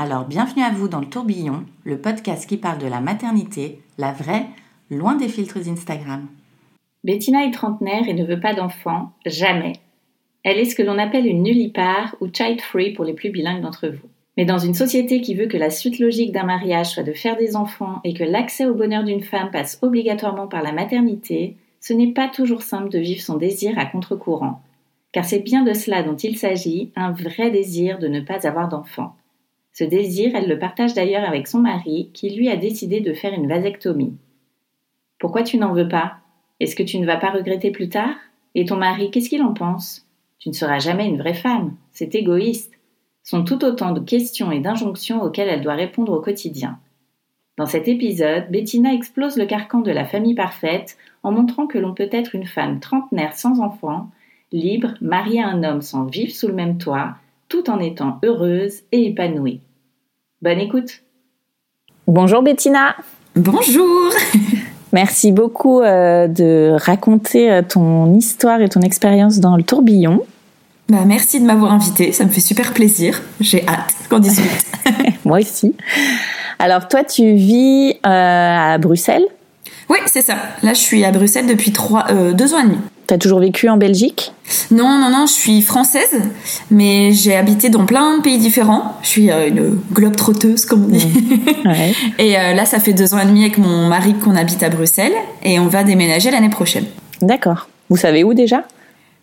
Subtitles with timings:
[0.00, 4.12] Alors bienvenue à vous dans le tourbillon, le podcast qui parle de la maternité, la
[4.12, 4.46] vraie,
[4.92, 6.28] loin des filtres Instagram.
[7.02, 9.72] Bettina est trentenaire et ne veut pas d'enfant, jamais.
[10.44, 13.88] Elle est ce que l'on appelle une nullipare ou child-free pour les plus bilingues d'entre
[13.88, 14.08] vous.
[14.36, 17.36] Mais dans une société qui veut que la suite logique d'un mariage soit de faire
[17.36, 21.92] des enfants et que l'accès au bonheur d'une femme passe obligatoirement par la maternité, ce
[21.92, 24.62] n'est pas toujours simple de vivre son désir à contre-courant.
[25.10, 28.68] Car c'est bien de cela dont il s'agit, un vrai désir de ne pas avoir
[28.68, 29.16] d'enfant.
[29.78, 33.32] Ce désir, elle le partage d'ailleurs avec son mari, qui lui a décidé de faire
[33.32, 34.16] une vasectomie.
[35.20, 36.16] Pourquoi tu n'en veux pas?
[36.58, 38.16] Est-ce que tu ne vas pas regretter plus tard?
[38.56, 40.04] Et ton mari, qu'est-ce qu'il en pense?
[40.40, 42.72] Tu ne seras jamais une vraie femme, c'est égoïste.
[43.22, 46.80] Sont tout autant de questions et d'injonctions auxquelles elle doit répondre au quotidien.
[47.56, 51.94] Dans cet épisode, Bettina explose le carcan de la famille parfaite en montrant que l'on
[51.94, 54.10] peut être une femme trentenaire sans enfant,
[54.50, 57.14] libre, mariée à un homme sans vivre sous le même toit,
[57.48, 59.60] tout en étant heureuse et épanouie.
[60.40, 61.02] Bonne écoute.
[62.06, 62.94] Bonjour Bettina.
[63.34, 64.10] Bonjour.
[64.92, 70.22] Merci beaucoup euh, de raconter euh, ton histoire et ton expérience dans le tourbillon.
[70.88, 73.20] Bah, merci de m'avoir invité, ça me fait super plaisir.
[73.40, 74.64] J'ai hâte qu'on discute.
[75.24, 75.74] Moi aussi.
[76.58, 79.26] Alors toi, tu vis euh, à Bruxelles?
[79.90, 80.36] Oui, c'est ça.
[80.62, 82.78] Là, je suis à Bruxelles depuis trois, deux ans et demi.
[83.08, 84.34] T'as toujours vécu en Belgique?
[84.70, 86.20] Non, non, non, je suis française,
[86.70, 88.98] mais j'ai habité dans plein de pays différents.
[89.02, 91.06] Je suis euh, une globe trotteuse, comme on dit.
[91.06, 91.70] Mmh.
[92.18, 94.68] et euh, là, ça fait deux ans et demi avec mon mari qu'on habite à
[94.68, 96.84] Bruxelles, et on va déménager l'année prochaine.
[97.22, 97.68] D'accord.
[97.88, 98.64] Vous savez où déjà?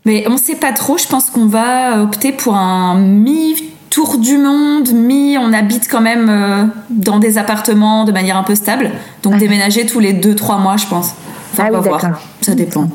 [0.04, 0.98] Mais on sait pas trop.
[0.98, 3.56] Je pense qu'on va opter pour un mi
[3.92, 8.44] tour du monde, mi on habite quand même euh, dans des appartements de manière un
[8.44, 8.90] peu stable.
[9.22, 9.40] Donc ah.
[9.40, 11.14] déménager tous les deux trois mois, je pense.
[11.54, 12.02] Enfin, ah voir.
[12.42, 12.90] Ça dépend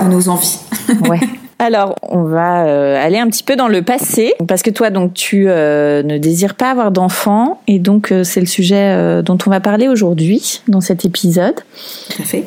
[0.00, 0.58] de nos envies.
[1.08, 1.20] ouais.
[1.58, 5.14] Alors, on va euh, aller un petit peu dans le passé, parce que toi, donc,
[5.14, 9.50] tu euh, ne désires pas avoir d'enfants, et donc euh, c'est le sujet dont on
[9.50, 11.54] va parler aujourd'hui dans cet épisode.
[12.10, 12.44] Tout à fait.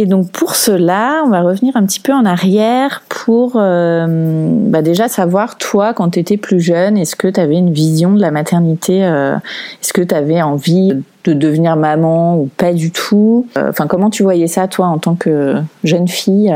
[0.00, 5.08] Et donc pour cela, on va revenir un petit peu en arrière pour bah déjà
[5.08, 8.30] savoir, toi, quand tu étais plus jeune, est-ce que tu avais une vision de la
[8.30, 10.94] maternité Est-ce que tu avais envie
[11.24, 13.46] de devenir maman ou pas du tout?
[13.56, 16.54] Enfin, comment tu voyais ça, toi, en tant que jeune fille?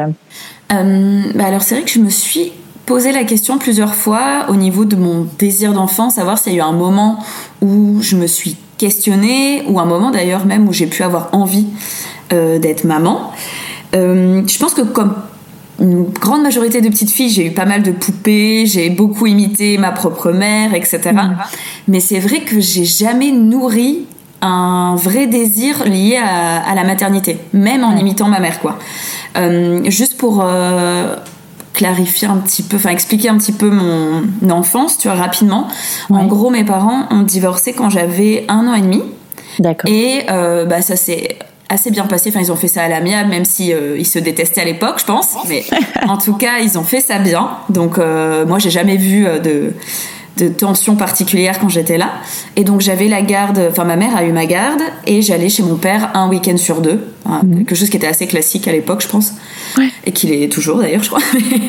[0.72, 2.52] Euh, bah alors c'est vrai que je me suis
[2.86, 6.58] posé la question plusieurs fois au niveau de mon désir d'enfant, savoir s'il y a
[6.58, 7.18] eu un moment
[7.62, 11.66] où je me suis questionnée, ou un moment d'ailleurs même où j'ai pu avoir envie
[11.66, 13.32] euh, d'être maman.
[13.94, 15.14] Euh, je pense que comme
[15.80, 19.76] une grande majorité de petites filles, j'ai eu pas mal de poupées, j'ai beaucoup imité
[19.78, 21.00] ma propre mère, etc.
[21.88, 24.06] Mais c'est vrai que j'ai jamais nourri
[24.40, 28.78] un vrai désir lié à, la maternité, même en imitant ma mère, quoi.
[29.36, 31.16] Euh, juste pour euh,
[31.72, 35.66] clarifier un petit peu, enfin expliquer un petit peu mon enfance, tu vois, rapidement.
[36.10, 39.02] En gros, mes parents ont divorcé quand j'avais un an et demi.
[39.58, 39.90] D'accord.
[39.90, 41.38] Et euh, bah, ça s'est
[41.74, 42.30] assez bien passé.
[42.30, 45.04] Enfin, ils ont fait ça à l'amiable, même si ils se détestaient à l'époque, je
[45.04, 45.34] pense.
[45.48, 45.64] Mais
[46.08, 47.50] en tout cas, ils ont fait ça bien.
[47.68, 49.74] Donc, moi, j'ai jamais vu de
[50.36, 52.10] de tension particulière quand j'étais là.
[52.56, 55.62] Et donc j'avais la garde, enfin ma mère a eu ma garde et j'allais chez
[55.62, 57.06] mon père un week-end sur deux.
[57.26, 57.58] Mhm.
[57.58, 59.34] Quelque chose qui était assez classique à l'époque, je pense.
[60.06, 61.22] Et qu'il est toujours d'ailleurs, je crois.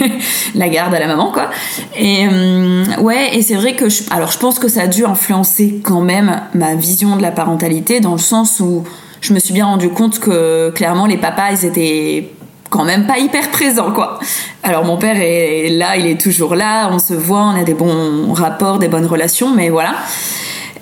[0.56, 1.50] la garde à la maman, quoi.
[1.98, 5.06] Et euh, ouais, et c'est vrai que je, alors je pense que ça a dû
[5.06, 8.84] influencer quand même ma vision de la parentalité dans le sens où
[9.26, 12.30] je me suis bien rendu compte que clairement les papas ils étaient
[12.70, 14.20] quand même pas hyper présent quoi.
[14.62, 17.74] Alors mon père est là, il est toujours là, on se voit, on a des
[17.74, 19.96] bons rapports, des bonnes relations, mais voilà.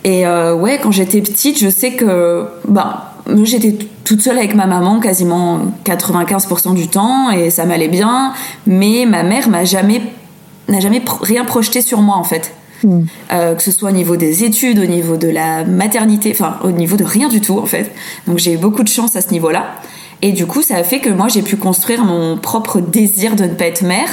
[0.04, 3.13] Et euh, ouais, quand j'étais petite, je sais que bah
[3.44, 8.34] j'étais toute seule avec ma maman quasiment 95% du temps et ça m'allait bien,
[8.68, 10.01] mais ma mère m'a jamais
[10.68, 12.54] n'a jamais rien projeté sur moi en fait.
[13.31, 16.71] Euh, que ce soit au niveau des études, au niveau de la maternité, enfin au
[16.71, 17.91] niveau de rien du tout en fait.
[18.27, 19.65] Donc j'ai eu beaucoup de chance à ce niveau-là.
[20.21, 23.44] Et du coup, ça a fait que moi j'ai pu construire mon propre désir de
[23.44, 24.09] ne pas être mère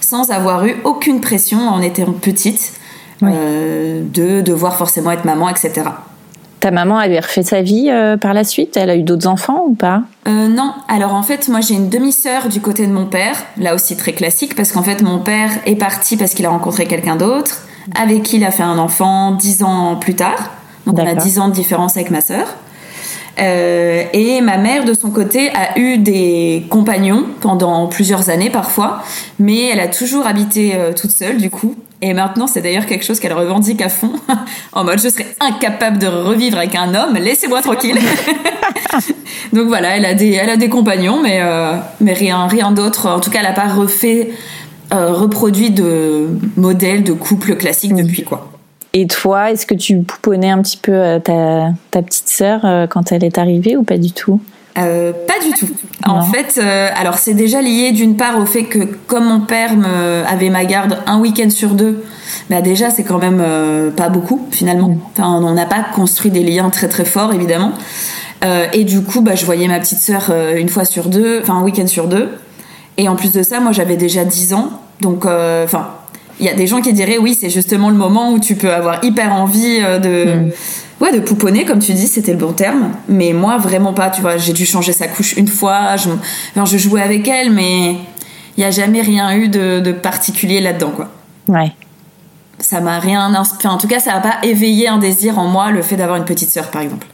[0.00, 2.72] sans avoir eu aucune pression en étant petite
[3.22, 5.82] euh, de devoir forcément être maman, etc.
[6.58, 8.76] Ta maman avait refait sa vie euh, par la suite?
[8.76, 10.02] Elle a eu d'autres enfants ou pas?
[10.28, 10.72] Euh, Non.
[10.88, 14.12] Alors en fait, moi j'ai une demi-sœur du côté de mon père, là aussi très
[14.12, 17.62] classique, parce qu'en fait mon père est parti parce qu'il a rencontré quelqu'un d'autre,
[17.94, 20.50] avec qui il a fait un enfant dix ans plus tard.
[20.86, 22.46] Donc on a dix ans de différence avec ma sœur.
[23.38, 29.02] Euh, et ma mère, de son côté, a eu des compagnons pendant plusieurs années parfois,
[29.38, 31.74] mais elle a toujours habité euh, toute seule du coup.
[32.04, 34.12] Et maintenant, c'est d'ailleurs quelque chose qu'elle revendique à fond,
[34.72, 37.98] en mode je serais incapable de revivre avec un homme, laissez-moi tranquille.
[39.52, 43.08] Donc voilà, elle a des, elle a des compagnons, mais euh, mais rien, rien d'autre.
[43.08, 44.30] En tout cas, elle n'a pas refait,
[44.92, 48.52] reproduit de modèle de couple classique depuis quoi.
[48.94, 52.86] Et toi, est-ce que tu pouponnais un petit peu euh, ta, ta petite sœur euh,
[52.86, 54.38] quand elle est arrivée ou pas du tout?
[54.78, 55.68] Euh, pas du tout.
[56.06, 59.76] En fait, euh, alors c'est déjà lié d'une part au fait que comme mon père
[59.76, 62.02] me, avait ma garde un week-end sur deux,
[62.48, 64.88] bah déjà c'est quand même euh, pas beaucoup finalement.
[64.88, 64.98] Mm.
[65.12, 67.72] Enfin, on n'a pas construit des liens très très forts évidemment.
[68.72, 71.62] et du coup, bah, je voyais ma petite sœur une fois sur deux, enfin un
[71.62, 72.30] week-end sur deux.
[72.96, 75.94] Et en plus de ça, moi j'avais déjà 10 ans, donc enfin
[76.42, 78.72] il y a des gens qui diraient oui, c'est justement le moment où tu peux
[78.72, 80.52] avoir hyper envie euh, de mm.
[81.00, 84.20] ouais, de pouponner comme tu dis, c'était le bon terme, mais moi vraiment pas, tu
[84.20, 86.10] vois, j'ai dû changer sa couche une fois, je
[86.64, 87.96] je jouais avec elle mais
[88.56, 91.10] il y a jamais rien eu de, particulier là-dedans quoi.
[91.48, 91.72] Ouais.
[92.58, 93.72] Ça m'a rien inspiré.
[93.74, 96.24] En tout cas, ça n'a pas éveillé un désir en moi le fait d'avoir une
[96.24, 97.06] petite sœur par exemple.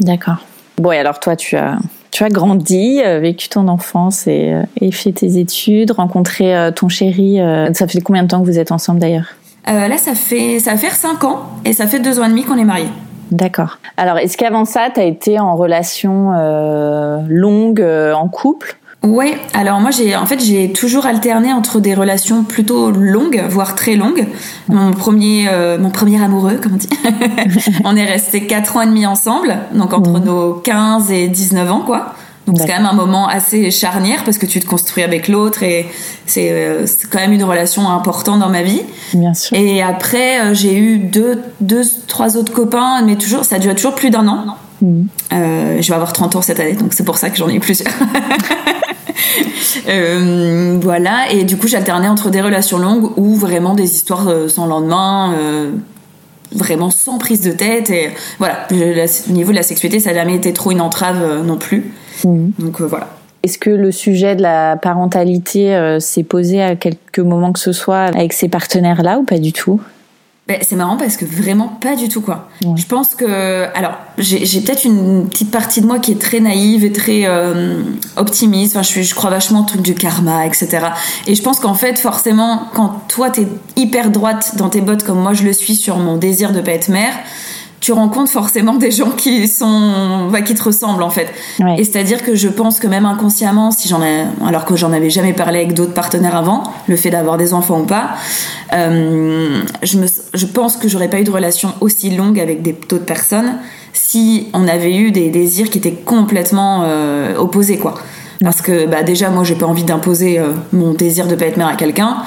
[0.00, 0.36] D'accord.
[0.78, 1.78] Bon, et alors toi, tu as
[2.16, 6.70] tu as grandi, euh, vécu ton enfance et, euh, et fait tes études, rencontré euh,
[6.70, 7.40] ton chéri.
[7.74, 9.34] ça fait combien de temps que vous êtes ensemble d'ailleurs?
[9.66, 12.44] Là, ça fait ça va faire 5 ans et ça fait 2 ans et demi
[12.44, 12.88] qu'on est mariés.
[13.32, 13.78] D'accord.
[13.98, 16.30] Alors, est-ce qu'avant ça, tu as été en relation
[17.28, 18.78] longue, en couple?
[19.06, 23.76] Ouais, alors moi j'ai en fait j'ai toujours alterné entre des relations plutôt longues, voire
[23.76, 24.26] très longues.
[24.68, 26.88] Mon premier euh, mon premier amoureux, comme on dit.
[27.84, 31.82] on est resté 4 ans et demi ensemble, donc entre nos 15 et 19 ans
[31.86, 32.14] quoi.
[32.48, 35.62] Donc c'est quand même un moment assez charnière parce que tu te construis avec l'autre
[35.62, 35.86] et
[36.26, 38.82] c'est euh, quand même une relation importante dans ma vie.
[39.14, 39.56] Bien sûr.
[39.56, 43.76] Et après euh, j'ai eu deux deux trois autres copains mais toujours ça a duré
[43.76, 44.56] toujours plus d'un an.
[44.82, 45.08] Mhm.
[45.30, 47.60] je vais avoir 30 ans cette année donc c'est pour ça que j'en ai eu
[47.60, 47.94] plusieurs.
[49.88, 54.48] Euh, voilà, et du coup j'alternais entre des relations longues ou vraiment des histoires euh,
[54.48, 55.70] sans lendemain, euh,
[56.52, 57.90] vraiment sans prise de tête.
[57.90, 61.56] Et voilà, au niveau de la sexualité, ça n'a jamais été trop une entrave non
[61.56, 61.92] plus.
[62.24, 62.52] Mhm.
[62.58, 63.08] Donc voilà.
[63.42, 68.04] Est-ce que le sujet de la parentalité s'est posé à quelques moments que ce soit
[68.04, 69.80] avec ces partenaires-là ou pas du tout?
[70.48, 72.48] Ben, c'est marrant parce que vraiment pas du tout quoi.
[72.76, 76.84] Je pense que alors j'ai peut-être une petite partie de moi qui est très naïve
[76.84, 77.82] et très euh,
[78.14, 78.76] optimiste.
[78.76, 80.68] Enfin, je, je crois vachement au truc du karma, etc.
[81.26, 85.18] Et je pense qu'en fait forcément quand toi t'es hyper droite dans tes bottes comme
[85.20, 87.14] moi je le suis sur mon désir de pas être mère,
[87.80, 91.28] tu rencontres forcément des gens qui sont bah, qui te ressemblent en fait.
[91.78, 95.10] Et c'est-à-dire que je pense que même inconsciemment, si j'en ai, alors que j'en avais
[95.10, 98.10] jamais parlé avec d'autres partenaires avant, le fait d'avoir des enfants ou pas,
[98.72, 102.72] euh, je me, je pense que j'aurais pas eu de relation aussi longue avec des
[102.72, 103.58] d'autres personnes
[103.92, 107.94] si on avait eu des désirs qui étaient complètement euh, opposés quoi.
[108.40, 111.56] Parce que bah déjà moi j'ai pas envie d'imposer euh, mon désir de pas être
[111.56, 112.18] mère à quelqu'un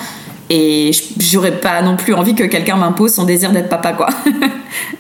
[0.50, 4.10] et j'aurais pas non plus envie que quelqu'un m'impose son désir d'être papa quoi.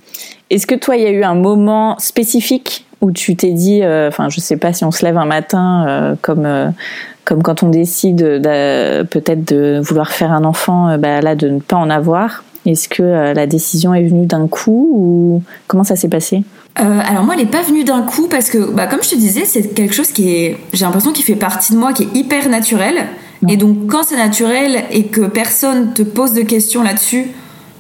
[0.50, 4.10] Est-ce que toi, il y a eu un moment spécifique où tu t'es dit, euh,
[4.10, 6.70] enfin, je sais pas si on se lève un matin euh, comme euh,
[7.24, 11.76] comme quand on décide peut-être de vouloir faire un enfant, bah, là de ne pas
[11.76, 12.44] en avoir.
[12.66, 16.42] Est-ce que la décision est venue d'un coup ou comment ça s'est passé?
[16.74, 19.46] Alors moi, elle n'est pas venue d'un coup parce que, bah, comme je te disais,
[19.46, 22.50] c'est quelque chose qui est, j'ai l'impression qu'il fait partie de moi, qui est hyper
[22.50, 22.96] naturel.
[23.48, 27.28] Et donc, quand c'est naturel et que personne te pose de questions là-dessus,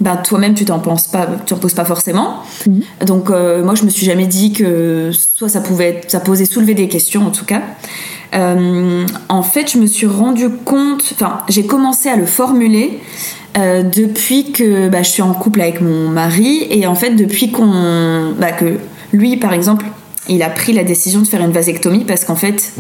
[0.01, 2.43] ben toi-même tu t'en penses pas, tu en poses pas forcément.
[2.65, 2.81] Mhm.
[3.05, 6.45] Donc euh, moi je me suis jamais dit que soit ça pouvait, être, ça posait
[6.45, 7.61] soulever des questions en tout cas.
[8.35, 12.99] Euh, en fait, je me suis rendu compte, enfin j'ai commencé à le formuler
[13.57, 17.51] euh, depuis que bah, je suis en couple avec mon mari et en fait depuis
[17.51, 18.77] qu'on, bah, que
[19.11, 19.85] lui par exemple,
[20.27, 22.73] il a pris la décision de faire une vasectomie parce qu'en fait,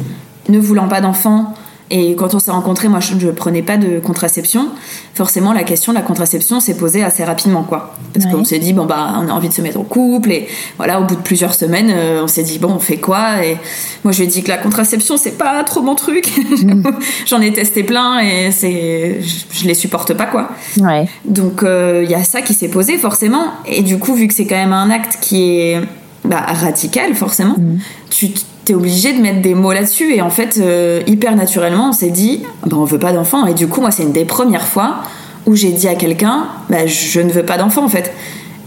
[0.49, 1.55] ne voulant pas d'enfant,
[1.91, 4.69] Et quand on s'est rencontrés, moi, je ne prenais pas de contraception.
[5.15, 7.95] Forcément, la question de la contraception s'est posée assez rapidement, quoi.
[8.13, 10.31] Parce qu'on s'est dit, bon, bah, on a envie de se mettre en couple.
[10.31, 13.43] Et voilà, au bout de plusieurs semaines, euh, on s'est dit, bon, on fait quoi?
[13.43, 13.57] Et
[14.03, 16.31] moi, je lui ai dit que la contraception, c'est pas trop mon truc.
[16.63, 16.83] Mm.
[17.25, 20.49] J'en ai testé plein et c'est, je, les supporte pas, quoi.
[20.79, 21.07] Ouais.
[21.25, 23.45] Donc, euh, il y a ça qui s'est posé, forcément.
[23.65, 25.81] Et du coup, vu que c'est quand même un acte qui est
[26.23, 27.79] bah, radical, forcément, mm.
[28.11, 28.29] tu
[28.73, 30.13] obligé de mettre des mots là-dessus.
[30.13, 33.45] Et en fait, euh, hyper naturellement, on s'est dit, bah, on veut pas d'enfant.
[33.47, 34.97] Et du coup, moi, c'est une des premières fois
[35.45, 38.13] où j'ai dit à quelqu'un, bah, je ne veux pas d'enfant, en fait.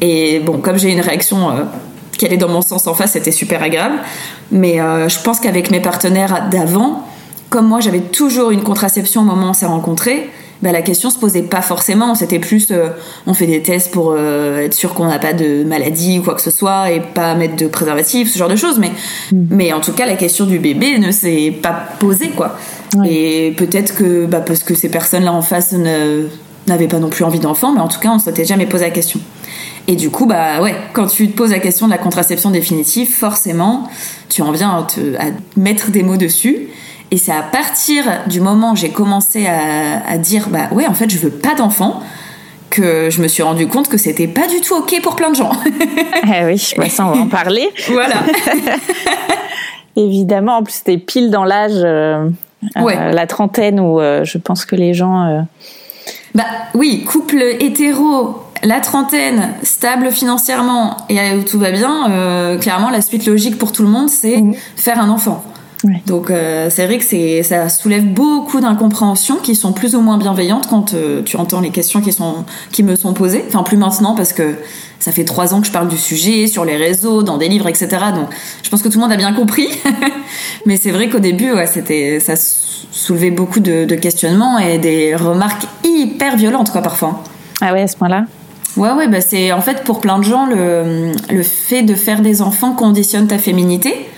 [0.00, 1.64] Et bon, comme j'ai une réaction euh,
[2.18, 3.96] qui allait dans mon sens en face, c'était super agréable.
[4.50, 7.06] Mais euh, je pense qu'avec mes partenaires d'avant,
[7.50, 10.30] comme moi, j'avais toujours une contraception au moment où on s'est rencontrés,
[10.62, 12.14] bah, la question se posait pas forcément.
[12.14, 12.88] C'était plus, euh,
[13.26, 16.34] on fait des tests pour euh, être sûr qu'on n'a pas de maladie ou quoi
[16.34, 18.78] que ce soit et pas mettre de préservatif, ce genre de choses.
[18.78, 18.92] Mais,
[19.32, 19.46] mm.
[19.50, 22.56] mais en tout cas, la question du bébé ne s'est pas posée, quoi.
[23.06, 25.74] Et peut-être que, bah, parce que ces personnes-là en face
[26.66, 28.90] n'avaient pas non plus envie d'enfant, mais en tout cas, on s'était jamais posé la
[28.90, 29.18] question.
[29.88, 33.10] Et du coup, bah ouais, quand tu te poses la question de la contraception définitive,
[33.10, 33.88] forcément,
[34.28, 36.68] tu en viens à, te, à mettre des mots dessus.
[37.12, 41.10] Et c'est à partir du moment où j'ai commencé à, dire, bah ouais, en fait,
[41.10, 42.00] je veux pas d'enfant,
[42.70, 45.36] que je me suis rendu compte que c'était pas du tout ok pour plein de
[45.36, 45.52] gens.
[46.24, 47.68] eh oui, je ça, on va en parler.
[47.90, 48.14] voilà.
[49.96, 52.30] Évidemment, en plus, c'était pile dans l'âge, euh,
[52.78, 55.46] euh, la trentaine, où euh, je pense que les gens.
[56.34, 63.02] Bah oui, couple hétéro, la trentaine, stable financièrement et où tout va bien, clairement, la
[63.02, 64.54] suite logique pour tout le monde, c'est mm.
[64.76, 65.44] faire un enfant.
[66.06, 70.16] Donc euh, c'est vrai que c'est ça soulève beaucoup d'incompréhensions qui sont plus ou moins
[70.16, 73.44] bienveillantes quand euh, tu entends les questions qui sont qui me sont posées.
[73.48, 74.54] Enfin plus maintenant parce que
[75.00, 77.66] ça fait trois ans que je parle du sujet sur les réseaux, dans des livres,
[77.66, 77.88] etc.
[78.14, 78.28] Donc
[78.62, 79.68] je pense que tout le monde a bien compris.
[80.66, 85.16] Mais c'est vrai qu'au début, ouais, c'était ça soulevait beaucoup de, de, questionnements et des
[85.16, 87.24] remarques hyper violentes quoi parfois.
[87.60, 88.26] Ah ouais à ce point-là?
[88.76, 92.20] Ouais, ouais, bah c'est en fait pour plein de gens le, le fait de faire
[92.20, 94.08] des enfants conditionne ta féminité.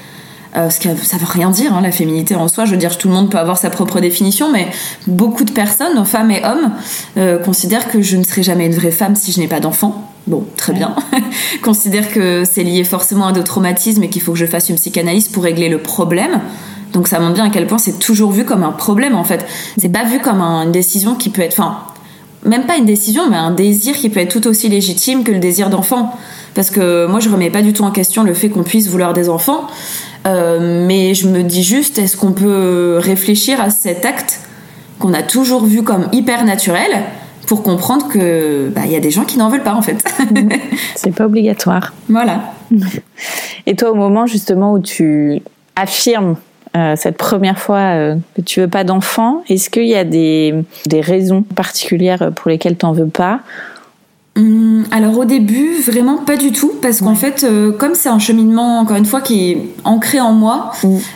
[0.56, 2.64] Euh, ce que ça veut rien dire, hein, la féminité en soi.
[2.64, 4.68] Je veux dire, tout le monde peut avoir sa propre définition, mais
[5.08, 6.70] beaucoup de personnes, femmes et hommes,
[7.16, 10.12] euh, considèrent que je ne serai jamais une vraie femme si je n'ai pas d'enfant.
[10.28, 10.94] Bon, très bien.
[11.62, 14.76] considèrent que c'est lié forcément à d'autres traumatismes et qu'il faut que je fasse une
[14.76, 16.40] psychanalyse pour régler le problème.
[16.92, 19.44] Donc ça montre bien à quel point c'est toujours vu comme un problème en fait.
[19.76, 21.78] C'est pas vu comme une décision qui peut être, enfin,
[22.44, 25.40] même pas une décision, mais un désir qui peut être tout aussi légitime que le
[25.40, 26.16] désir d'enfant.
[26.54, 29.12] Parce que moi, je remets pas du tout en question le fait qu'on puisse vouloir
[29.12, 29.66] des enfants.
[30.26, 34.40] Euh, mais je me dis juste, est-ce qu'on peut réfléchir à cet acte
[34.98, 37.02] qu'on a toujours vu comme hyper naturel
[37.46, 40.02] pour comprendre que bah, il y a des gens qui n'en veulent pas en fait.
[40.94, 41.92] C'est pas obligatoire.
[42.08, 42.54] Voilà.
[43.66, 45.42] Et toi, au moment justement où tu
[45.76, 46.36] affirmes
[46.76, 50.54] euh, cette première fois euh, que tu veux pas d'enfant, est-ce qu'il y a des,
[50.86, 53.40] des raisons particulières pour lesquelles tu n'en veux pas
[54.90, 58.80] alors au début, vraiment pas du tout, parce qu'en fait, euh, comme c'est un cheminement,
[58.80, 60.72] encore une fois, qui est ancré en moi,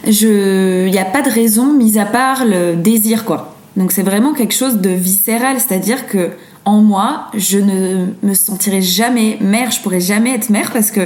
[0.07, 3.57] je, il n'y a pas de raison, mis à part le désir, quoi.
[3.77, 6.31] Donc c'est vraiment quelque chose de viscéral, c'est-à-dire que
[6.65, 11.01] en moi, je ne me sentirai jamais mère, je pourrais jamais être mère parce que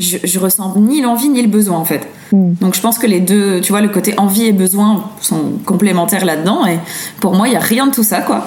[0.00, 2.08] je, je ressens ni l'envie ni le besoin en fait.
[2.32, 2.54] Mm.
[2.60, 6.24] Donc je pense que les deux, tu vois, le côté envie et besoin sont complémentaires
[6.24, 6.78] là-dedans et
[7.20, 8.46] pour moi, il y a rien de tout ça, quoi.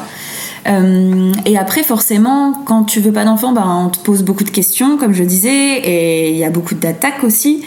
[0.67, 4.49] Euh, et après, forcément, quand tu veux pas d'enfant, bah, on te pose beaucoup de
[4.49, 7.63] questions, comme je disais, et il y a beaucoup d'attaques aussi.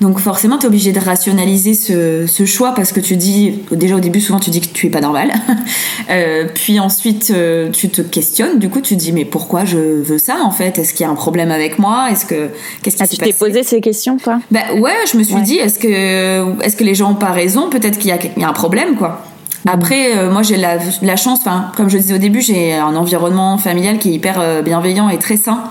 [0.00, 3.96] Donc forcément, tu es obligé de rationaliser ce, ce, choix parce que tu dis, déjà
[3.96, 5.30] au début, souvent tu dis que tu es pas normal.
[6.10, 8.58] euh, puis ensuite, euh, tu te questionnes.
[8.58, 10.78] Du coup, tu dis, mais pourquoi je veux ça en fait?
[10.78, 12.08] Est-ce qu'il y a un problème avec moi?
[12.10, 12.48] Est-ce que
[12.82, 14.40] qu'est-ce qui ah, Tu t'es posé ces questions, quoi?
[14.50, 17.68] Bah ouais, je me suis dit, est-ce que est-ce que les gens ont pas raison?
[17.68, 19.22] Peut-être qu'il y, y a un problème, quoi.
[19.66, 21.40] Après, euh, moi j'ai la, la chance,
[21.76, 25.18] comme je disais au début, j'ai un environnement familial qui est hyper euh, bienveillant et
[25.18, 25.64] très sain.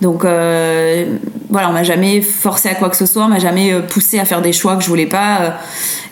[0.00, 1.18] Donc euh,
[1.50, 4.24] voilà, on m'a jamais forcé à quoi que ce soit, on m'a jamais poussé à
[4.24, 5.54] faire des choix que je voulais pas.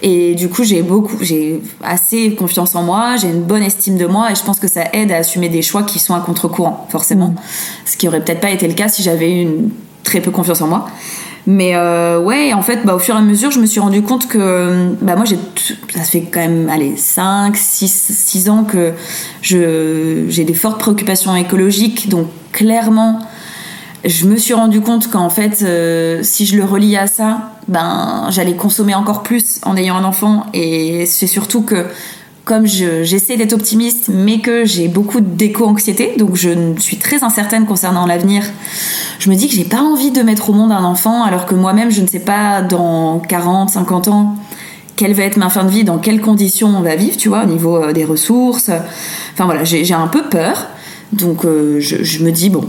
[0.02, 4.06] et du coup, j'ai beaucoup, j'ai assez confiance en moi, j'ai une bonne estime de
[4.06, 6.86] moi et je pense que ça aide à assumer des choix qui sont à contre-courant,
[6.90, 7.28] forcément.
[7.28, 7.36] Mm.
[7.86, 9.70] Ce qui aurait peut-être pas été le cas si j'avais eu une
[10.04, 10.86] très peu confiance en moi.
[11.46, 14.02] Mais euh, ouais, en fait, bah, au fur et à mesure, je me suis rendu
[14.02, 18.92] compte que bah, moi, ça fait quand même allez, 5, 6, 6 ans que
[19.42, 22.08] j'ai des fortes préoccupations écologiques.
[22.08, 23.18] Donc, clairement,
[24.04, 28.26] je me suis rendu compte qu'en fait, euh, si je le relie à ça, ben,
[28.30, 30.46] j'allais consommer encore plus en ayant un enfant.
[30.54, 31.86] Et c'est surtout que
[32.44, 38.06] comme j'essaie d'être optimiste, mais que j'ai beaucoup d'éco-anxiété, donc je suis très incertaine concernant
[38.06, 38.42] l'avenir,
[39.18, 41.54] je me dis que j'ai pas envie de mettre au monde un enfant, alors que
[41.54, 44.36] moi-même, je ne sais pas dans 40, 50 ans
[44.96, 47.44] quelle va être ma fin de vie, dans quelles conditions on va vivre, tu vois,
[47.44, 48.70] au niveau des ressources.
[49.32, 50.68] Enfin voilà, j'ai un peu peur.
[51.12, 52.64] Donc je, je, me dis bon,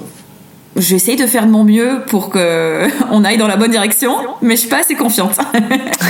[0.76, 4.56] j'essaye de faire de mon mieux pour que on aille dans la bonne direction, mais
[4.56, 5.38] je suis pas assez confiante.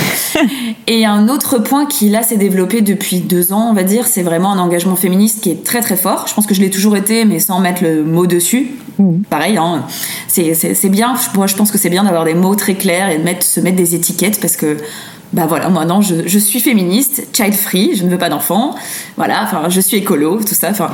[0.86, 4.22] et un autre point qui là s'est développé depuis deux ans, on va dire, c'est
[4.22, 6.26] vraiment un engagement féministe qui est très très fort.
[6.28, 8.70] Je pense que je l'ai toujours été, mais sans mettre le mot dessus.
[8.98, 9.22] Mm.
[9.30, 9.84] Pareil, hein,
[10.28, 11.14] c'est bien.
[11.34, 13.60] Moi, je pense que c'est bien d'avoir des mots très clairs et de mettre, se
[13.60, 14.76] mettre des étiquettes parce que
[15.34, 18.76] bah voilà, moi non, je, je, suis féministe, child free, je ne veux pas d'enfants,
[19.16, 20.90] voilà, enfin, je suis écolo, tout ça, enfin.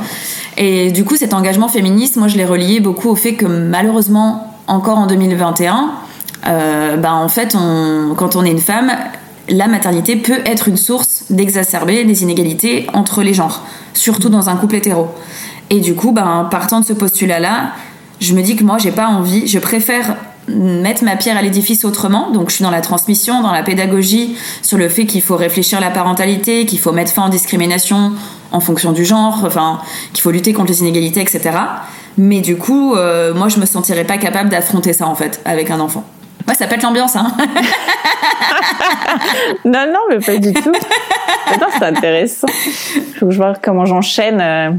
[0.57, 4.57] Et du coup, cet engagement féministe, moi, je l'ai relié beaucoup au fait que malheureusement,
[4.67, 5.91] encore en 2021,
[6.47, 7.55] euh, bah en fait,
[8.17, 8.91] quand on est une femme,
[9.47, 13.61] la maternité peut être une source d'exacerber des inégalités entre les genres,
[13.93, 15.09] surtout dans un couple hétéro.
[15.69, 17.73] Et du coup, ben, partant de ce postulat-là,
[18.19, 20.15] je me dis que moi, j'ai pas envie, je préfère
[20.47, 22.31] mettre ma pierre à l'édifice autrement.
[22.31, 25.77] Donc je suis dans la transmission, dans la pédagogie, sur le fait qu'il faut réfléchir
[25.77, 28.13] à la parentalité, qu'il faut mettre fin aux discriminations
[28.51, 29.79] en fonction du genre, enfin
[30.13, 31.51] qu'il faut lutter contre les inégalités, etc.
[32.17, 35.71] Mais du coup, euh, moi je me sentirais pas capable d'affronter ça en fait avec
[35.71, 36.03] un enfant.
[36.57, 37.31] Ça pète l'ambiance, hein.
[39.65, 40.71] non, non, mais pas du tout.
[41.47, 42.47] Attends, c'est intéressant.
[43.19, 44.71] Faut que je vois comment j'enchaîne, euh,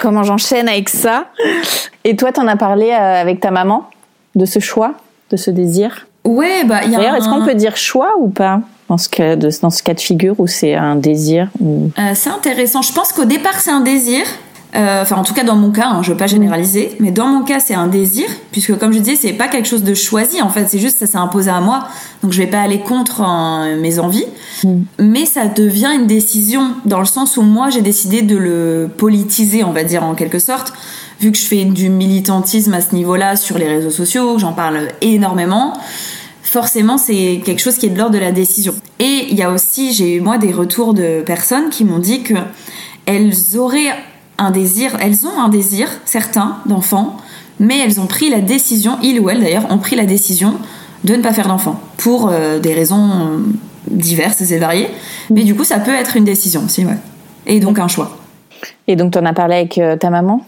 [0.00, 1.26] comment j'enchaîne avec ça.
[2.04, 3.88] Et toi, t'en as parlé euh, avec ta maman?
[4.34, 4.94] De ce choix,
[5.30, 6.98] de ce désir Ouais, bah il y a.
[6.98, 9.94] D'ailleurs, est-ce qu'on peut dire choix ou pas dans ce cas de, dans ce cas
[9.94, 11.90] de figure où c'est un désir ou...
[11.98, 12.82] Euh, c'est intéressant.
[12.82, 14.24] Je pense qu'au départ c'est un désir.
[14.76, 17.26] Euh, enfin, en tout cas dans mon cas, hein, je veux pas généraliser, mais dans
[17.26, 20.42] mon cas c'est un désir, puisque comme je disais, c'est pas quelque chose de choisi
[20.42, 21.88] en fait, c'est juste ça s'est imposé à moi,
[22.22, 24.26] donc je vais pas aller contre hein, mes envies,
[24.64, 24.80] mm.
[24.98, 29.64] mais ça devient une décision dans le sens où moi j'ai décidé de le politiser,
[29.64, 30.74] on va dire en quelque sorte
[31.20, 34.88] vu que je fais du militantisme à ce niveau-là sur les réseaux sociaux, j'en parle
[35.00, 35.74] énormément,
[36.42, 38.74] forcément c'est quelque chose qui est de l'ordre de la décision.
[38.98, 42.22] Et il y a aussi, j'ai eu moi des retours de personnes qui m'ont dit
[42.22, 42.34] que
[43.06, 43.94] elles auraient
[44.38, 47.16] un désir, elles ont un désir, certains, d'enfants,
[47.58, 50.54] mais elles ont pris la décision, ils ou elles d'ailleurs, ont pris la décision
[51.04, 53.38] de ne pas faire d'enfants pour euh, des raisons euh,
[53.90, 54.88] diverses et variées.
[55.30, 56.84] Mais du coup, ça peut être une décision aussi.
[57.46, 58.16] Et donc un choix.
[58.86, 60.44] Et donc, tu en as parlé avec euh, ta maman?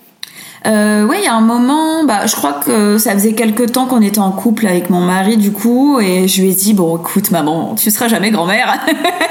[0.66, 3.86] Euh, ouais, il y a un moment, bah, je crois que ça faisait quelques temps
[3.86, 6.98] qu'on était en couple avec mon mari, du coup, et je lui ai dit, bon,
[6.98, 8.78] écoute, maman, tu seras jamais grand-mère.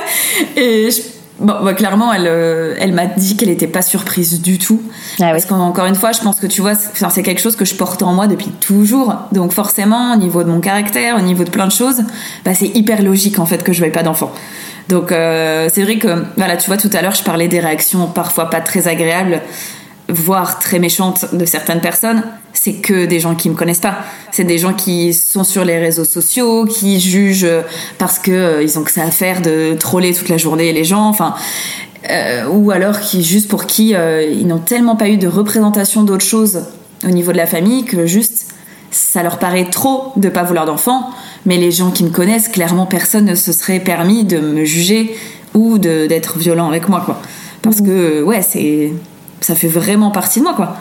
[0.58, 0.90] et
[1.40, 4.82] bon, bah, clairement, elle, euh, elle m'a dit qu'elle n'était pas surprise du tout.
[5.22, 7.76] Ah Parce qu'encore une fois, je pense que tu vois, c'est quelque chose que je
[7.76, 9.14] porte en moi depuis toujours.
[9.32, 12.02] Donc forcément, au niveau de mon caractère, au niveau de plein de choses,
[12.44, 14.32] bah, c'est hyper logique en fait que je veuille pas d'enfant.
[14.88, 18.08] Donc euh, c'est vrai que, voilà, tu vois, tout à l'heure, je parlais des réactions
[18.08, 19.44] parfois pas très agréables
[20.10, 24.00] voire très méchante de certaines personnes, c'est que des gens qui me connaissent pas.
[24.32, 27.48] C'est des gens qui sont sur les réseaux sociaux, qui jugent
[27.98, 30.84] parce que euh, ils ont que ça à faire de troller toute la journée les
[30.84, 31.36] gens, enfin,
[32.10, 36.04] euh, ou alors qui juste pour qui euh, ils n'ont tellement pas eu de représentation
[36.04, 36.64] d'autre chose
[37.06, 38.54] au niveau de la famille que juste
[38.92, 41.10] ça leur paraît trop de pas vouloir d'enfants.
[41.46, 45.16] Mais les gens qui me connaissent, clairement, personne ne se serait permis de me juger
[45.54, 47.22] ou d'être violent avec moi, quoi.
[47.62, 47.86] Parce mmh.
[47.86, 48.92] que ouais, c'est
[49.42, 50.78] ça fait vraiment partie de moi, quoi.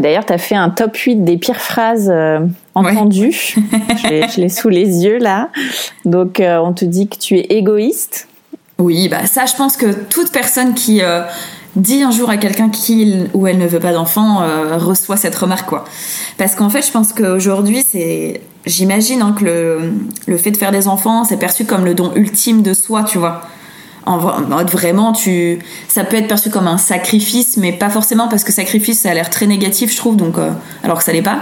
[0.00, 2.40] D'ailleurs, tu as fait un top 8 des pires phrases euh,
[2.74, 3.56] entendues.
[4.04, 5.48] je l'ai sous les yeux là.
[6.04, 8.28] Donc, euh, on te dit que tu es égoïste.
[8.78, 11.22] Oui, bah ça, je pense que toute personne qui euh,
[11.76, 14.42] dit un jour à quelqu'un qu'il ou elle ne veut pas d'enfant
[14.76, 15.84] reçoit cette remarque, quoi.
[16.36, 19.92] Parce qu'en fait, je pense qu'aujourd'hui, c'est, j'imagine hein, que le,
[20.26, 23.16] le fait de faire des enfants, c'est perçu comme le don ultime de soi, tu
[23.16, 23.42] vois
[24.06, 24.18] en
[24.64, 29.00] vraiment tu ça peut être perçu comme un sacrifice mais pas forcément parce que sacrifice
[29.00, 30.50] ça a l'air très négatif je trouve donc euh,
[30.82, 31.38] alors que ça l'est pas.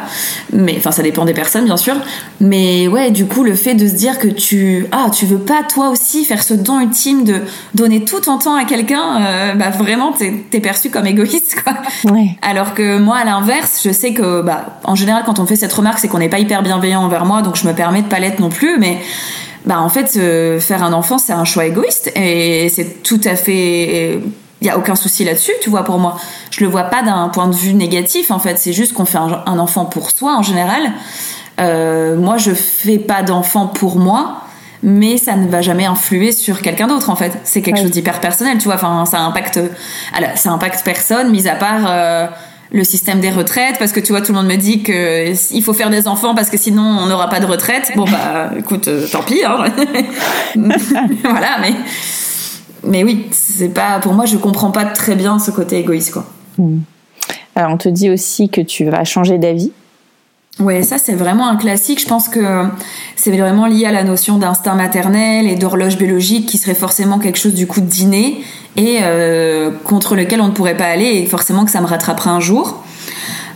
[0.53, 1.95] Mais enfin ça dépend des personnes bien sûr.
[2.41, 5.63] Mais ouais du coup le fait de se dire que tu ah tu veux pas
[5.63, 7.43] toi aussi faire ce don ultime de
[7.75, 11.75] donner tout ton temps à quelqu'un euh, bah vraiment t'es es perçu comme égoïste quoi.
[12.11, 12.37] Ouais.
[12.43, 15.73] alors que moi à l'inverse je sais que bah en général quand on fait cette
[15.73, 18.21] remarque c'est qu'on n'est pas hyper bienveillant envers moi donc je me permets de pas
[18.21, 18.99] l'être non plus mais
[19.65, 23.35] bah en fait euh, faire un enfant c'est un choix égoïste et c'est tout à
[23.35, 24.21] fait
[24.61, 26.17] il y a aucun souci là-dessus tu vois pour moi.
[26.51, 28.59] Je le vois pas d'un point de vue négatif en fait.
[28.59, 30.93] C'est juste qu'on fait un, enfant pour soi en général.
[31.61, 34.41] Euh, moi je fais pas d'enfant pour moi
[34.83, 37.39] mais ça ne va jamais influer sur quelqu'un d'autre en fait.
[37.45, 38.75] C'est quelque chose d'hyper personnel tu vois.
[38.75, 39.61] Enfin ça impacte
[40.35, 42.27] ça impacte personne mis à part euh,
[42.75, 45.63] le système des retraites parce que tu vois tout le monde me dit que il
[45.63, 48.89] faut faire des enfants parce que sinon on n'aura pas de retraite bon bah écoute
[48.89, 49.67] euh, tant pis hein.
[51.23, 51.73] voilà mais
[52.83, 56.27] mais oui c'est pas pour moi je comprends pas très bien ce côté égoïste quoi
[56.59, 56.81] hmm.
[57.55, 59.71] alors on te dit aussi que tu vas changer d'avis
[60.61, 62.01] Ouais, ça c'est vraiment un classique.
[62.01, 62.65] Je pense que
[63.17, 67.39] c'est vraiment lié à la notion d'instinct maternel et d'horloge biologique qui serait forcément quelque
[67.39, 68.41] chose du coup d'inné
[68.77, 72.31] et euh, contre lequel on ne pourrait pas aller et forcément que ça me rattraperait
[72.31, 72.85] un jour.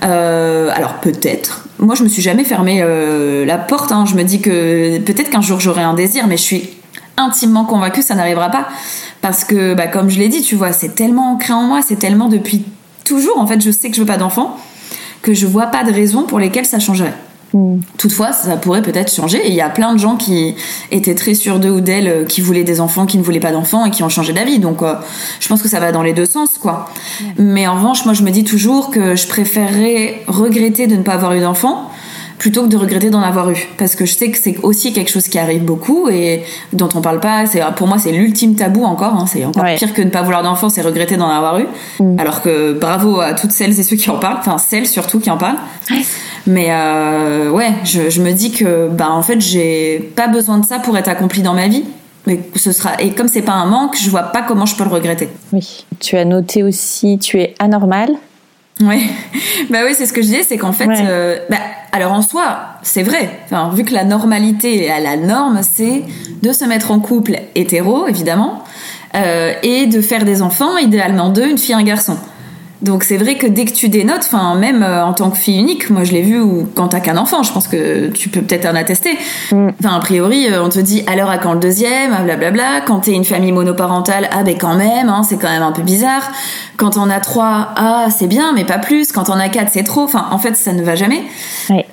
[0.05, 1.67] Euh, alors peut-être.
[1.79, 3.93] Moi, je me suis jamais fermé euh, la porte.
[3.93, 4.05] Hein.
[4.05, 6.71] Je me dis que peut-être qu'un jour j'aurai un désir, mais je suis
[7.17, 8.69] intimement convaincue que ça n'arrivera pas
[9.21, 11.99] parce que, bah, comme je l'ai dit, tu vois, c'est tellement ancré en moi, c'est
[11.99, 12.65] tellement depuis
[13.05, 13.39] toujours.
[13.39, 14.57] En fait, je sais que je veux pas d'enfant
[15.23, 17.15] que je vois pas de raison pour lesquelles ça changerait.
[17.55, 17.79] Hmm.
[17.97, 19.39] Toutefois, ça pourrait peut-être changer.
[19.39, 20.55] Et il y a plein de gens qui
[20.91, 23.53] étaient très sûrs d'eux ou d'elles, euh, qui voulaient des enfants, qui ne voulaient pas
[23.53, 24.59] d'enfants et qui ont changé d'avis.
[24.59, 24.95] Donc, euh,
[25.41, 26.91] je pense que ça va dans les deux sens, quoi.
[27.39, 31.15] Mais en revanche, moi, je me dis toujours que je préférerais regretter de ne pas
[31.15, 31.88] avoir eu d'enfants
[32.39, 33.69] plutôt que de regretter d'en avoir eu.
[33.77, 37.01] Parce que je sais que c'est aussi quelque chose qui arrive beaucoup et dont on
[37.01, 37.47] parle pas.
[37.47, 39.27] C'est pour moi c'est l'ultime tabou encore hein.
[39.27, 41.67] c'est encore pire que ne pas vouloir d'enfant c'est regretter d'en avoir eu.
[42.01, 42.19] Mm.
[42.19, 44.39] alors que bravo à toutes celles et ceux qui en parlent.
[44.39, 45.59] Enfin celles surtout qui en parlent.
[46.47, 50.65] Mais euh, ouais je, je, me dis que bah en fait j'ai pas besoin de
[50.65, 51.85] ça pour être accompli dans ma vie.
[52.27, 54.85] Mais ce sera et comme c'est pas un manque je vois pas comment je peux
[54.85, 55.29] le regretter.
[55.53, 55.87] Oui.
[55.99, 58.11] Tu as noté aussi tu es anormal
[58.81, 59.11] oui,
[59.71, 61.57] bah oui, c'est ce que je disais, c'est qu'en fait, euh, bah,
[61.93, 63.31] alors en soi, c'est vrai.
[63.45, 66.05] Enfin, vu que la normalité, la norme, c'est
[66.43, 68.63] de se mettre en couple hétéro, évidemment,
[69.15, 72.17] euh, et de faire des enfants, idéalement deux, une fille, un garçon.
[72.81, 75.59] Donc c'est vrai que dès que tu dénotes, enfin même euh, en tant que fille
[75.59, 78.41] unique, moi je l'ai vu ou quand t'as qu'un enfant, je pense que tu peux
[78.41, 79.19] peut-être en attester.
[79.51, 79.69] Mm.
[79.81, 82.83] Enfin a priori, euh, on te dit alors à quand le deuxième, blablabla.
[82.87, 85.83] Quand t'es une famille monoparentale, ah ben quand même, hein, c'est quand même un peu
[85.83, 86.31] bizarre.
[86.77, 89.11] Quand on a trois, ah c'est bien, mais pas plus.
[89.11, 90.03] Quand on a quatre, c'est trop.
[90.03, 91.25] Enfin en fait ça ne va jamais.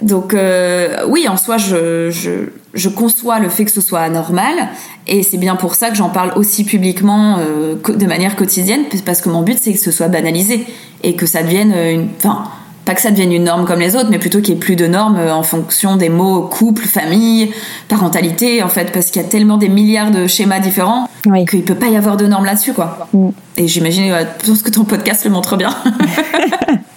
[0.03, 4.69] Donc euh, oui, en soi je, je je conçois le fait que ce soit anormal
[5.07, 9.21] et c'est bien pour ça que j'en parle aussi publiquement euh, de manière quotidienne parce
[9.21, 10.65] que mon but c'est que ce soit banalisé
[11.03, 12.43] et que ça devienne une enfin
[12.83, 14.75] pas que ça devienne une norme comme les autres mais plutôt qu'il n'y ait plus
[14.75, 17.51] de normes euh, en fonction des mots couple, famille,
[17.87, 21.45] parentalité en fait parce qu'il y a tellement des milliards de schémas différents oui.
[21.45, 23.07] qu'il peut pas y avoir de normes là-dessus quoi.
[23.13, 23.29] Mm.
[23.57, 25.73] Et j'imagine je pense que ton podcast le montre bien.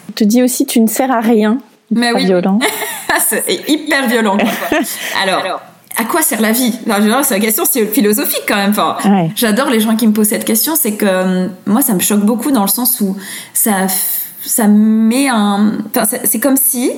[0.08, 1.58] Je te dis aussi tu ne sers à rien.
[1.90, 2.27] Mais oui.
[2.27, 2.59] violent.
[3.29, 4.37] c'est hyper violent.
[4.37, 4.79] Quoi.
[5.22, 5.61] Alors,
[5.96, 6.72] à quoi sert la vie?
[7.22, 8.70] C'est la question c'est philosophique quand même.
[8.70, 8.96] Enfin,
[9.35, 10.74] J'adore les gens qui me posent cette question.
[10.77, 13.16] C'est que euh, moi, ça me choque beaucoup dans le sens où
[13.53, 13.88] ça,
[14.40, 15.79] ça met un.
[15.90, 16.92] Enfin, c'est comme si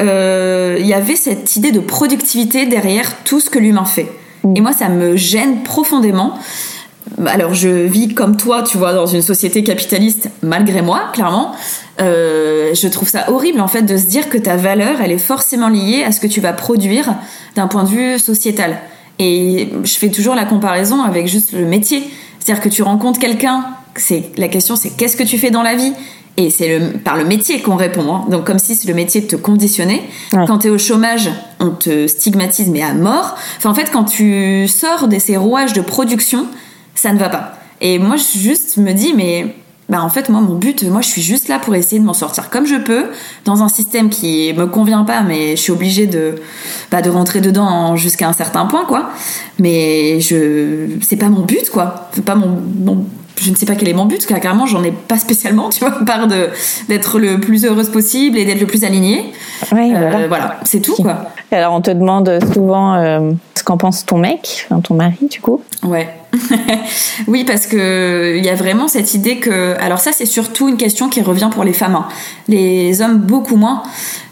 [0.00, 4.10] euh, il y avait cette idée de productivité derrière tout ce que l'humain fait.
[4.44, 4.56] Mm.
[4.56, 6.38] Et moi, ça me gêne profondément.
[7.26, 11.52] Alors, je vis comme toi, tu vois, dans une société capitaliste, malgré moi, clairement.
[12.00, 15.18] Euh, je trouve ça horrible en fait de se dire que ta valeur elle est
[15.18, 17.14] forcément liée à ce que tu vas produire
[17.54, 18.78] d'un point de vue sociétal.
[19.18, 22.02] Et je fais toujours la comparaison avec juste le métier.
[22.40, 25.74] C'est-à-dire que tu rencontres quelqu'un, c'est la question c'est qu'est-ce que tu fais dans la
[25.74, 25.92] vie?
[26.38, 28.14] Et c'est le, par le métier qu'on répond.
[28.14, 28.24] Hein.
[28.30, 30.02] Donc comme si le métier te conditionnait.
[30.30, 33.36] Quand tu es au chômage, on te stigmatise mais à mort.
[33.58, 36.46] Enfin en fait quand tu sors de ces rouages de production,
[36.94, 37.54] ça ne va pas.
[37.80, 39.54] Et moi je juste me dis mais
[39.88, 42.14] bah en fait moi mon but moi je suis juste là pour essayer de m'en
[42.14, 43.06] sortir comme je peux
[43.44, 46.36] dans un système qui me convient pas mais je suis obligée de
[46.90, 49.10] bah, de rentrer dedans jusqu'à un certain point quoi
[49.58, 53.04] mais je c'est pas mon but quoi c'est pas mon,
[53.40, 55.80] je ne sais pas quel est mon but, car carrément j'en ai pas spécialement, tu
[55.80, 56.48] vois, à part de
[56.88, 59.32] d'être le plus heureuse possible et d'être le plus alignée.
[59.72, 61.32] Oui, euh, voilà, c'est tout quoi.
[61.52, 65.40] Alors on te demande souvent euh, ce qu'en pense ton mec, enfin, ton mari du
[65.40, 65.60] coup.
[65.82, 66.08] Ouais.
[67.26, 70.76] oui, parce que il y a vraiment cette idée que, alors ça c'est surtout une
[70.76, 72.08] question qui revient pour les femmes, hein.
[72.48, 73.82] les hommes beaucoup moins,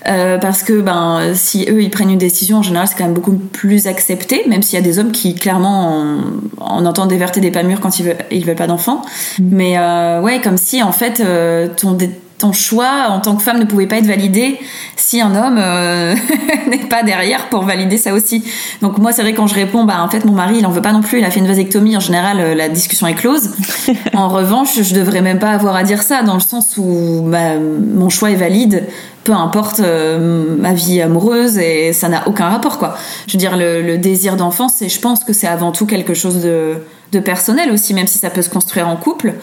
[0.09, 3.15] euh, parce que ben si eux ils prennent une décision en général c'est quand même
[3.15, 6.19] beaucoup plus accepté, même s'il y a des hommes qui clairement
[6.59, 9.03] en, entendent des vertes et des pas mûres quand ils veulent ils veulent pas d'enfants,
[9.39, 9.45] mmh.
[9.51, 11.93] mais euh, ouais comme si en fait euh, ton
[12.41, 14.59] ton choix en tant que femme ne pouvait pas être validé
[14.97, 16.15] si un homme euh,
[16.69, 18.43] n'est pas derrière pour valider ça aussi.
[18.81, 20.83] Donc moi c'est vrai quand je réponds bah en fait mon mari il en veut
[20.83, 23.51] pas non plus, il a fait une vasectomie en général euh, la discussion est close.
[24.15, 27.59] en revanche, je devrais même pas avoir à dire ça dans le sens où bah,
[27.59, 28.87] mon choix est valide
[29.23, 32.97] peu importe euh, ma vie amoureuse et ça n'a aucun rapport quoi.
[33.27, 36.15] Je veux dire le, le désir d'enfance et je pense que c'est avant tout quelque
[36.15, 36.77] chose de,
[37.13, 39.35] de personnel aussi même si ça peut se construire en couple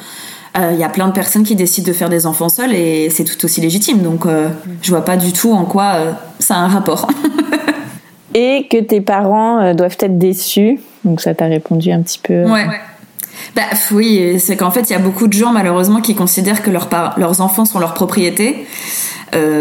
[0.58, 3.10] il euh, y a plein de personnes qui décident de faire des enfants seuls et
[3.10, 4.00] c'est tout aussi légitime.
[4.00, 4.50] Donc, euh,
[4.82, 7.08] je vois pas du tout en quoi euh, ça a un rapport.
[8.34, 10.80] et que tes parents doivent être déçus.
[11.04, 12.44] Donc, ça t'a répondu un petit peu.
[12.46, 12.66] Ouais.
[13.56, 16.72] Bah, oui, c'est qu'en fait, il y a beaucoup de gens malheureusement qui considèrent que
[16.72, 18.66] leurs, leurs enfants sont leur propriété.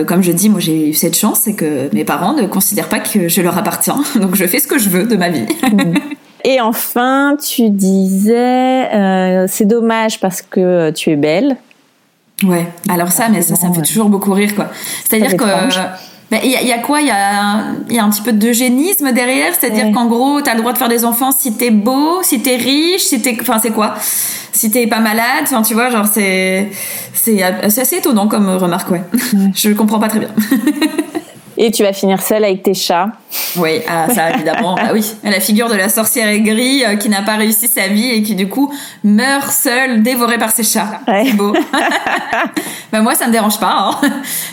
[0.07, 3.01] comme je dis, moi j'ai eu cette chance, c'est que mes parents ne considèrent pas
[3.01, 5.47] que je leur appartiens, donc je fais ce que je veux de ma vie.
[6.49, 11.57] Et enfin, tu disais, euh, c'est dommage parce que tu es belle.
[12.45, 12.69] Ouais.
[12.89, 14.69] Alors ça, mais ça, ça me fait toujours beaucoup rire, quoi.
[15.05, 15.45] C'est-à-dire que
[16.31, 17.01] Ben, il y, a- il y a quoi?
[17.01, 19.93] Il y a, il y a un petit peu d'eugénisme derrière, c'est-à-dire Ouais.
[19.93, 23.03] qu'en gros, t'as le droit de faire des enfants si t'es beau, si t'es riche,
[23.03, 23.95] si t'es, enfin c'est quoi?
[24.53, 26.69] Si t'es pas malade, enfin tu vois, genre c'est
[27.13, 29.03] c'est assez étonnant comme remarque, ouais.
[29.55, 30.31] Je comprends pas très bien.
[31.59, 33.09] Et tu vas finir seule avec tes chats.
[33.57, 35.13] Oui, ah, ça évidemment, bah oui.
[35.25, 38.35] La figure de la sorcière aigrie euh, qui n'a pas réussi sa vie et qui
[38.35, 38.73] du coup
[39.05, 41.01] meurt seule, dévorée par ses chats.
[41.09, 41.25] Ouais.
[41.27, 41.55] C'est beau.
[42.93, 43.99] bah moi, ça me dérange pas.
[44.03, 44.09] hein.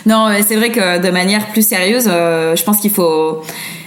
[0.06, 3.42] Non, mais c'est vrai que de manière plus sérieuse, euh, je pense qu'il faut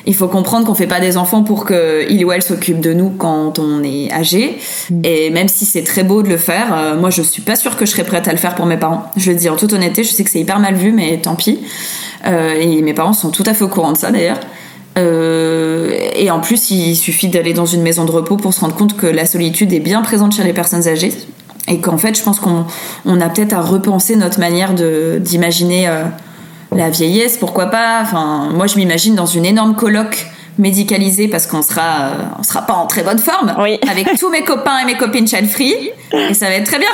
[0.08, 2.94] il faut comprendre qu'on fait pas des enfants pour que il ou elle s'occupe de
[2.94, 4.58] nous quand on est âgé.
[5.04, 7.76] Et même si c'est très beau de le faire, euh, moi je suis pas sûre
[7.76, 9.12] que je serais prête à le faire pour mes parents.
[9.18, 11.36] Je le dis en toute honnêteté, je sais que c'est hyper mal vu, mais tant
[11.36, 11.60] pis.
[12.26, 14.40] Euh, et mes parents sont tout à fait au courant de ça d'ailleurs.
[14.98, 18.76] Euh, et en plus, il suffit d'aller dans une maison de repos pour se rendre
[18.76, 21.12] compte que la solitude est bien présente chez les personnes âgées.
[21.68, 22.66] Et qu'en fait, je pense qu'on
[23.04, 25.90] on a peut-être à repenser notre manière d'imaginer
[26.76, 28.00] la vieillesse, pourquoi pas.
[28.02, 30.26] Enfin, moi, je m'imagine dans une énorme colloque
[30.58, 33.80] médicalisée parce qu'on sera euh, on sera pas en très bonne forme Oui.
[33.92, 36.90] avec tous mes copains et mes copines child free et ça va être très bien.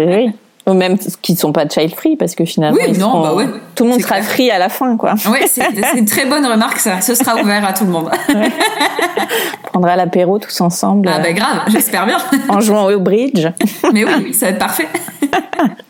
[0.00, 0.30] Oui.
[0.66, 3.22] Ou même qui ne sont pas child free parce que finalement Oui, ils non, seront-
[3.22, 3.46] bah ouais.
[3.74, 4.24] tout le monde sera clair.
[4.28, 5.14] free à la fin quoi.
[5.32, 5.62] ouais, c'est
[5.96, 7.00] une très bonne remarque ça.
[7.00, 8.10] Ce sera ouvert à tout le monde.
[8.28, 12.18] On prendra l'apéro tous ensemble Ah bah grave, j'espère bien.
[12.50, 13.46] en jouant au bridge.
[13.94, 14.88] Mais oui, ça va être parfait.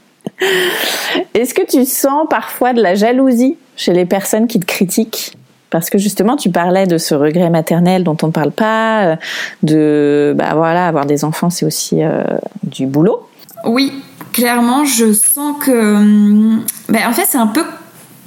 [1.35, 5.37] Est-ce que tu sens parfois de la jalousie chez les personnes qui te critiquent?
[5.71, 9.17] Parce que justement, tu parlais de ce regret maternel dont on ne parle pas, euh,
[9.63, 12.23] de bah voilà, avoir des enfants, c'est aussi euh,
[12.63, 13.29] du boulot.
[13.65, 13.93] Oui,
[14.33, 15.97] clairement, je sens que.
[15.97, 17.65] hum, Ben, en fait, c'est un peu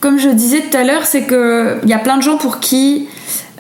[0.01, 2.59] comme je disais tout à l'heure, c'est que il y a plein de gens pour
[2.59, 3.07] qui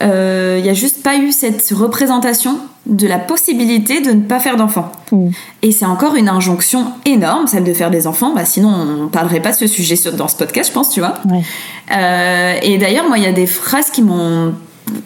[0.01, 4.39] euh, il y a juste pas eu cette représentation de la possibilité de ne pas
[4.39, 4.91] faire d'enfants.
[5.11, 5.29] Mm.
[5.61, 8.33] Et c'est encore une injonction énorme, celle de faire des enfants.
[8.33, 10.99] Bah, sinon, on parlerait pas de ce sujet sur- dans ce podcast, je pense, tu
[10.99, 11.13] vois.
[11.29, 11.43] Ouais.
[11.95, 14.53] Euh, et d'ailleurs, moi, il y a des phrases qui m'ont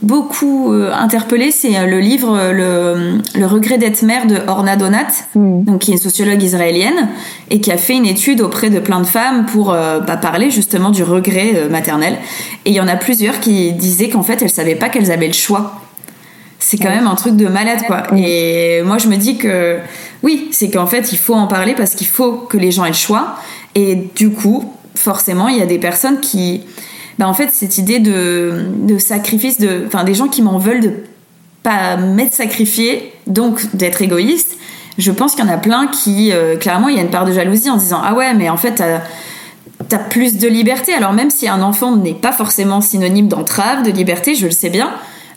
[0.02, 1.52] beaucoup euh, interpellée.
[1.52, 5.64] C'est euh, le livre euh, le, le regret d'être mère de Orna Donat, Mm.
[5.64, 7.10] donc qui est une sociologue israélienne
[7.50, 10.50] et qui a fait une étude auprès de plein de femmes pour euh, bah, parler
[10.50, 12.18] justement du regret euh, maternel.
[12.66, 15.28] Et il y en a plusieurs qui disaient qu'en fait, elles savaient pas qu'elles avaient
[15.28, 15.82] le choix.
[16.60, 18.04] C'est quand même un truc de malade, quoi.
[18.16, 19.78] Et moi, je me dis que
[20.24, 22.90] oui, c'est qu'en fait, il faut en parler parce qu'il faut que les gens aient
[22.90, 23.36] le choix.
[23.76, 26.64] Et du coup, forcément, il y a des personnes qui,
[27.20, 30.82] bah, en fait, cette idée de, de sacrifice, de, enfin, des gens qui m'en veulent
[30.82, 30.92] de
[31.64, 34.58] pas m'être sacrifié, donc d'être égoïste.
[34.98, 37.26] Je pense qu'il y en a plein qui, euh, clairement, il y a une part
[37.26, 38.74] de jalousie en disant ah ouais, mais en fait.
[38.76, 39.02] t'as-
[39.90, 43.92] T'as plus de liberté, alors même si un enfant n'est pas forcément synonyme d'entrave, de
[43.92, 44.90] liberté, je le sais bien,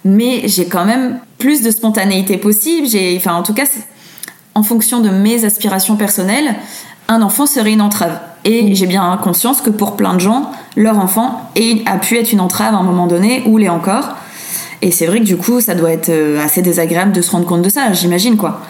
[0.04, 2.86] mais j'ai quand même plus de spontanéité possible.
[2.86, 3.64] J'ai, enfin, en tout cas,
[4.54, 6.54] en fonction de mes aspirations personnelles,
[7.08, 8.18] un enfant serait une entrave.
[8.44, 11.50] Et j'ai bien conscience que pour plein de gens, leur enfant
[11.86, 14.16] a pu être une entrave à un moment donné ou l'est encore.
[14.80, 17.46] Et c'est vrai que du coup, ça doit être euh, assez désagréable de se rendre
[17.46, 18.60] compte de ça, j'imagine quoi.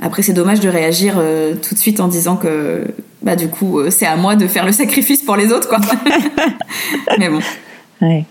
[0.00, 2.86] Après, c'est dommage de réagir euh, tout de suite en disant que,
[3.22, 5.78] bah, du coup, euh, c'est à moi de faire le sacrifice pour les autres, quoi.
[7.18, 7.40] Mais bon.
[8.00, 8.24] Ouais.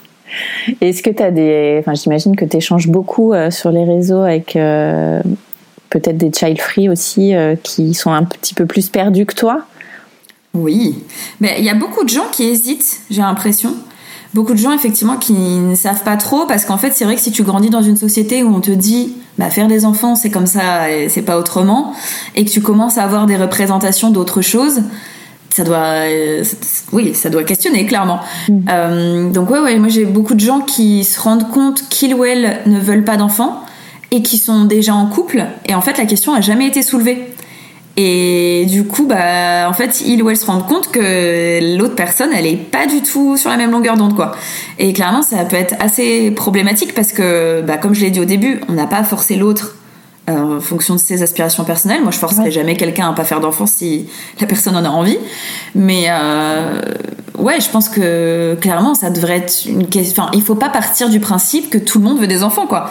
[0.79, 1.77] Est-ce que tu as des.
[1.79, 4.57] Enfin, j'imagine que tu échanges beaucoup euh, sur les réseaux avec
[5.89, 9.61] peut-être des child free aussi euh, qui sont un petit peu plus perdus que toi.
[10.53, 11.03] Oui,
[11.39, 13.73] mais il y a beaucoup de gens qui hésitent, j'ai l'impression.
[14.33, 17.21] Beaucoup de gens effectivement qui ne savent pas trop parce qu'en fait c'est vrai que
[17.21, 20.29] si tu grandis dans une société où on te dit bah faire des enfants c'est
[20.29, 21.93] comme ça et c'est pas autrement
[22.35, 24.81] et que tu commences à avoir des représentations d'autres choses,
[25.49, 26.43] ça doit euh,
[26.91, 28.19] oui ça doit questionner clairement.
[28.69, 32.25] Euh, donc ouais ouais moi j'ai beaucoup de gens qui se rendent compte qu'ils ou
[32.25, 33.63] elles ne veulent pas d'enfants
[34.11, 37.27] et qui sont déjà en couple et en fait la question a jamais été soulevée.
[37.99, 42.29] Et du coup, bah, en fait, ils ou elles se rendent compte que l'autre personne,
[42.31, 44.35] elle est pas du tout sur la même longueur d'onde, quoi.
[44.77, 48.25] Et clairement, ça peut être assez problématique parce que, bah, comme je l'ai dit au
[48.25, 49.75] début, on n'a pas forcé l'autre
[50.27, 52.01] en fonction de ses aspirations personnelles.
[52.01, 52.51] Moi, je forcerai Ouais.
[52.51, 54.07] jamais quelqu'un à pas faire d'enfant si
[54.41, 55.17] la personne en a envie.
[55.73, 56.81] Mais euh,
[57.37, 60.23] ouais, je pense que clairement, ça devrait être une question.
[60.23, 62.89] Enfin, il faut pas partir du principe que tout le monde veut des enfants, quoi.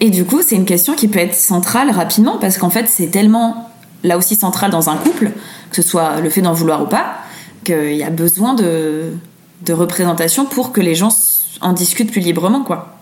[0.00, 3.06] Et du coup, c'est une question qui peut être centrale rapidement parce qu'en fait, c'est
[3.08, 3.68] tellement
[4.02, 5.30] là aussi central dans un couple,
[5.70, 7.14] que ce soit le fait d'en vouloir ou pas,
[7.62, 9.12] qu'il y a besoin de,
[9.64, 11.16] de représentation pour que les gens
[11.60, 12.96] en discutent plus librement, quoi.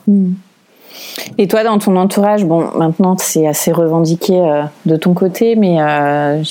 [1.39, 5.77] Et toi, dans ton entourage, bon, maintenant c'est assez revendiqué euh, de ton côté, mais
[5.81, 6.43] euh,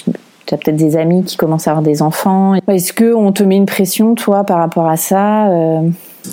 [0.46, 2.56] tu as peut-être des amis qui commencent à avoir des enfants.
[2.68, 5.82] Est-ce que on te met une pression, toi, par rapport à ça euh,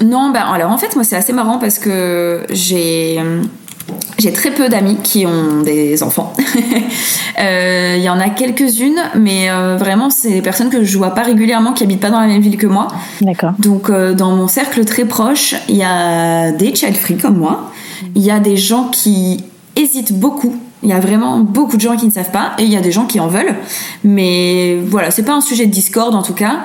[0.05, 3.21] Non, bah alors en fait, moi c'est assez marrant parce que j'ai
[4.19, 6.33] j'ai très peu d'amis qui ont des enfants.
[7.39, 11.11] Euh, il y en a quelques-unes, mais euh, vraiment, c'est des personnes que je vois
[11.11, 12.89] pas régulièrement, qui habitent pas dans la même ville que moi.
[13.21, 13.53] D'accord.
[13.59, 17.73] Donc, euh, dans mon cercle très proche, il y a des child free comme moi.
[18.15, 20.57] Il y a des gens qui hésitent beaucoup.
[20.83, 22.81] Il y a vraiment beaucoup de gens qui ne savent pas, et il y a
[22.81, 23.57] des gens qui en veulent.
[24.05, 26.61] Mais voilà, c'est pas un sujet de discorde en tout cas.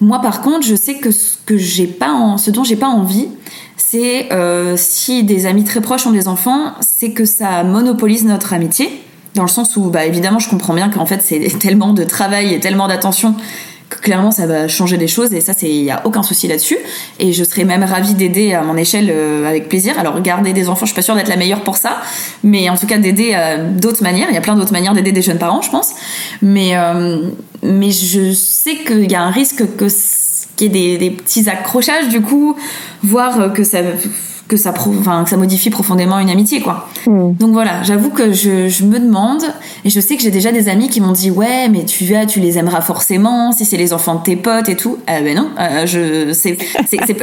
[0.00, 3.28] Moi, par contre, je sais que ce que j'ai pas, ce dont j'ai pas envie,
[3.76, 8.52] c'est euh, si des amis très proches ont des enfants, c'est que ça monopolise notre
[8.52, 8.90] amitié,
[9.34, 12.52] dans le sens où, bah, évidemment, je comprends bien qu'en fait, c'est tellement de travail
[12.52, 13.34] et tellement d'attention
[14.00, 16.78] clairement, ça va changer les choses, et ça, c'est, il y a aucun souci là-dessus.
[17.18, 19.98] Et je serais même ravie d'aider à mon échelle euh, avec plaisir.
[19.98, 22.02] Alors, garder des enfants, je suis pas sûre d'être la meilleure pour ça,
[22.42, 24.28] mais en tout cas, d'aider euh, d'autres manières.
[24.30, 25.92] Il y a plein d'autres manières d'aider des jeunes parents, je pense.
[26.40, 27.28] Mais, euh,
[27.62, 29.86] mais je sais qu'il y a un risque que
[30.56, 32.56] qu'il y ait des, des petits accrochages, du coup,
[33.02, 33.78] voire euh, que ça
[34.52, 36.86] que ça, pro- enfin, que ça modifie profondément une amitié, quoi.
[37.06, 37.32] Mm.
[37.38, 39.42] Donc voilà, j'avoue que je, je me demande,
[39.86, 42.26] et je sais que j'ai déjà des amis qui m'ont dit ouais, mais tu vas,
[42.26, 44.98] tu les aimeras forcément si c'est les enfants de tes potes et tout.
[45.06, 46.58] Ah ben non, euh, je, c'est,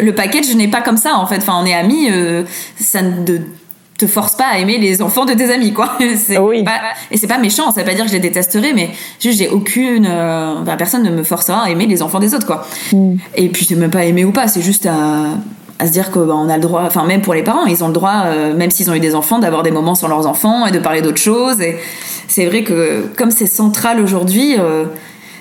[0.02, 1.38] le package, je n'ai pas comme ça en fait.
[1.38, 2.44] Enfin, on est amis, euh,
[2.80, 3.42] ça ne de-
[4.00, 5.98] te force pas à aimer les enfants de tes amis, quoi.
[6.42, 6.64] Oui.
[6.64, 6.80] pas-
[7.12, 8.90] et c'est pas méchant, ça veut pas dire que je les détesterai, mais
[9.20, 12.66] juste j'ai aucune, euh, personne ne me forcera à aimer les enfants des autres, quoi.
[13.36, 15.26] Et puis c'est même pas aimer ou pas, c'est juste à,
[15.80, 17.84] à se dire que bah, on a le droit, enfin même pour les parents, ils
[17.84, 20.28] ont le droit, euh, même s'ils ont eu des enfants, d'avoir des moments sans leurs
[20.28, 21.62] enfants et de parler d'autres choses.
[21.62, 21.78] Et
[22.28, 24.86] c'est vrai que comme c'est central aujourd'hui, euh,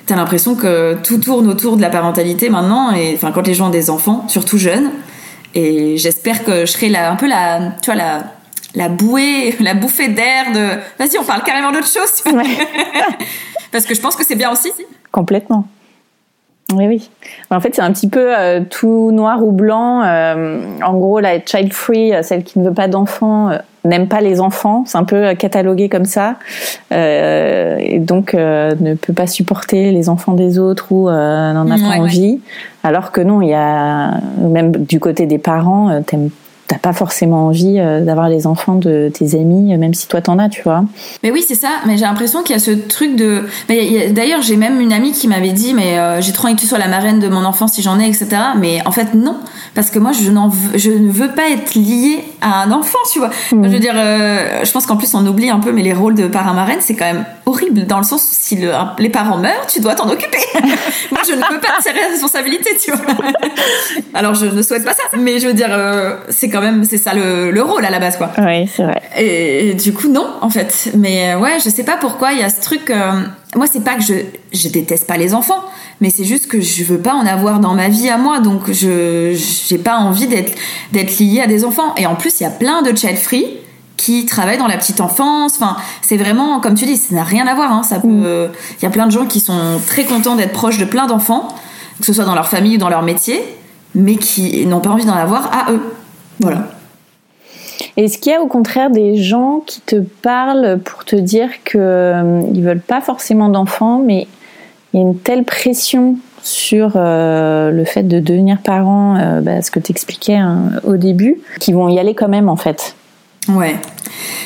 [0.07, 2.93] t'as l'impression que tout tourne autour de la parentalité maintenant.
[2.93, 4.91] Et enfin quand les gens ont des enfants, surtout jeunes.
[5.55, 8.23] Et j'espère que je serai la, un peu la, tu vois la
[8.75, 10.79] la bouée, la bouffée d'air de.
[10.99, 12.23] Vas-y, on parle carrément d'autre chose.
[12.25, 12.43] tu vois.
[13.73, 14.73] Parce que je pense que c'est bien aussi.
[15.11, 15.67] Complètement.
[16.75, 17.11] Oui, oui.
[17.51, 20.03] En fait, c'est un petit peu euh, tout noir ou blanc.
[20.03, 24.07] Euh, en gros, la child free, euh, celle qui ne veut pas d'enfants, euh, n'aime
[24.07, 24.85] pas les enfants.
[24.87, 26.35] C'est un peu euh, catalogué comme ça.
[26.93, 31.71] Euh, et donc, euh, ne peut pas supporter les enfants des autres ou euh, n'en
[31.71, 31.99] a Ouais, pas ouais.
[32.01, 32.41] envie.
[32.85, 36.29] Alors que non, il y a, même du côté des parents, t'aimes-
[36.69, 40.21] t'as pas forcément envie euh, d'avoir les enfants de tes amis, euh, même si toi
[40.21, 40.85] t'en as, tu vois.
[41.23, 41.69] Mais oui, c'est ça.
[41.87, 43.45] Mais j'ai l'impression qu'il y a ce truc de.
[44.11, 46.67] D'ailleurs, j'ai même une amie qui m'avait dit, mais euh, j'ai trop envie que tu
[46.67, 48.29] sois la marraine de mon enfant si j'en ai, etc.
[48.59, 49.37] Mais en fait, non,
[49.75, 52.99] parce que moi, je n'en, veux- je ne veux pas être liée à un enfant,
[53.13, 53.31] tu vois.
[53.51, 56.15] Je veux dire, euh, je pense qu'en plus, on oublie un peu, mais les rôles
[56.15, 59.39] de parrain marraine, c'est quand même horrible dans le sens où si le- les parents
[59.39, 60.39] meurent, tu dois t'en occuper.
[61.11, 63.01] moi, je ne veux pas tirer la responsabilité, tu vois.
[64.15, 66.99] Alors, je ne souhaite pas ça, mais je veux dire, euh, c'est quand même, c'est
[66.99, 68.31] ça le, le rôle à la base, quoi.
[68.39, 69.01] Oui, c'est vrai.
[69.17, 70.91] Et, et du coup, non, en fait.
[70.97, 72.91] Mais euh, ouais, je sais pas pourquoi il y a ce truc.
[72.91, 73.23] euh,
[73.57, 74.15] moi, c'est pas que je,
[74.53, 75.65] je déteste pas les enfants,
[76.01, 78.71] mais c'est juste que je veux pas en avoir dans ma vie à moi, donc
[78.71, 79.35] je
[79.69, 80.53] j'ai pas envie d'être
[80.93, 81.95] d'être liée à des enfants.
[81.97, 83.47] Et en plus, il y a plein de child free
[83.97, 85.55] qui travaillent dans la petite enfance.
[85.57, 87.73] Enfin, c'est vraiment, comme tu dis, ça n'a rien à voir.
[87.73, 87.83] Hein.
[87.83, 88.49] Ça peut.
[88.81, 91.49] Il y a plein de gens qui sont très contents d'être proches de plein d'enfants,
[91.99, 93.43] que ce soit dans leur famille ou dans leur métier,
[93.95, 95.81] mais qui n'ont pas envie d'en avoir à eux.
[96.41, 96.69] Voilà.
[97.97, 101.79] Est-ce qu'il y a au contraire des gens qui te parlent pour te dire que
[101.79, 104.29] euh, ils veulent pas forcément d'enfants, mais
[104.93, 109.63] il y a une telle pression sur euh, le fait de devenir parent, euh, bah,
[109.63, 110.39] ce que tu expliquais
[110.85, 112.95] au début, qu'ils vont y aller quand même en fait?
[113.49, 113.77] Ouais.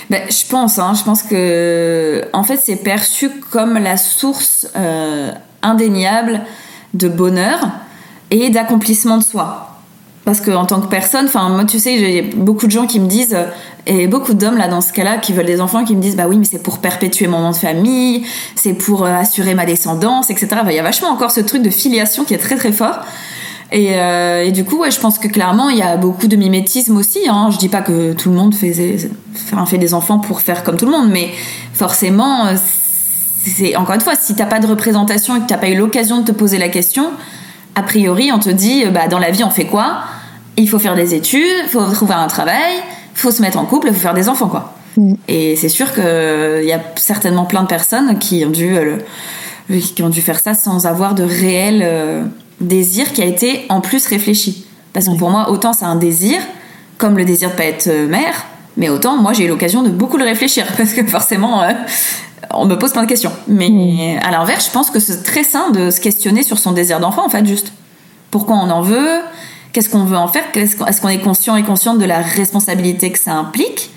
[0.09, 4.66] Ben, je pense, hein, je pense que en fait c'est perçu comme la source
[5.62, 6.40] indéniable
[6.94, 7.68] de bonheur
[8.31, 9.72] et d'accomplissement de soi.
[10.25, 13.01] Parce que en tant que personne, enfin moi tu sais, j'ai beaucoup de gens qui
[13.01, 13.47] me disent euh,
[13.87, 16.27] et beaucoup d'hommes là dans ce cas-là qui veulent des enfants qui me disent bah
[16.29, 20.31] oui mais c'est pour perpétuer mon nom de famille, c'est pour euh, assurer ma descendance,
[20.31, 20.49] etc.
[20.67, 23.01] Il y a vachement encore ce truc de filiation qui est très très fort.
[23.73, 27.21] Et, euh, du coup, je pense que clairement, il y a beaucoup de mimétisme aussi.
[27.27, 27.49] Hein.
[27.51, 28.73] Je dis pas que tout le monde fait,
[29.67, 31.31] fait des enfants pour faire comme tout le monde, mais
[31.73, 32.55] forcément,
[33.45, 36.19] c'est encore une fois, si t'as pas de représentation et que t'as pas eu l'occasion
[36.19, 37.13] de te poser la question,
[37.75, 39.99] a priori, on te dit, euh, bah, dans la vie, on fait quoi?
[40.57, 42.75] Il faut faire des études, il faut trouver un travail,
[43.15, 44.75] il faut se mettre en couple, il faut faire des enfants, quoi.
[45.27, 46.03] Et c'est sûr qu'il
[46.65, 48.99] y a certainement plein de personnes qui ont dû, euh,
[49.71, 52.25] le- qui ont dû faire ça sans avoir de réel euh,
[52.61, 54.67] désir qui a été en plus réfléchi.
[54.93, 56.39] Parce que pour moi, autant c'est un désir,
[56.99, 58.45] comme le désir de pas être euh, mère,
[58.77, 61.71] mais autant moi j'ai eu l'occasion de beaucoup le réfléchir parce que forcément euh,
[62.55, 63.33] on me pose plein de questions.
[63.49, 67.01] Mais à l'inverse, je pense que c'est très sain de se questionner sur son désir
[67.01, 67.73] d'enfant en fait, juste.
[68.31, 69.21] Pourquoi on en veut?
[69.73, 70.45] Qu'est-ce qu'on veut en faire?
[70.53, 73.91] Qu'on- Est-ce qu'on est conscient et consciente de la responsabilité que ça implique?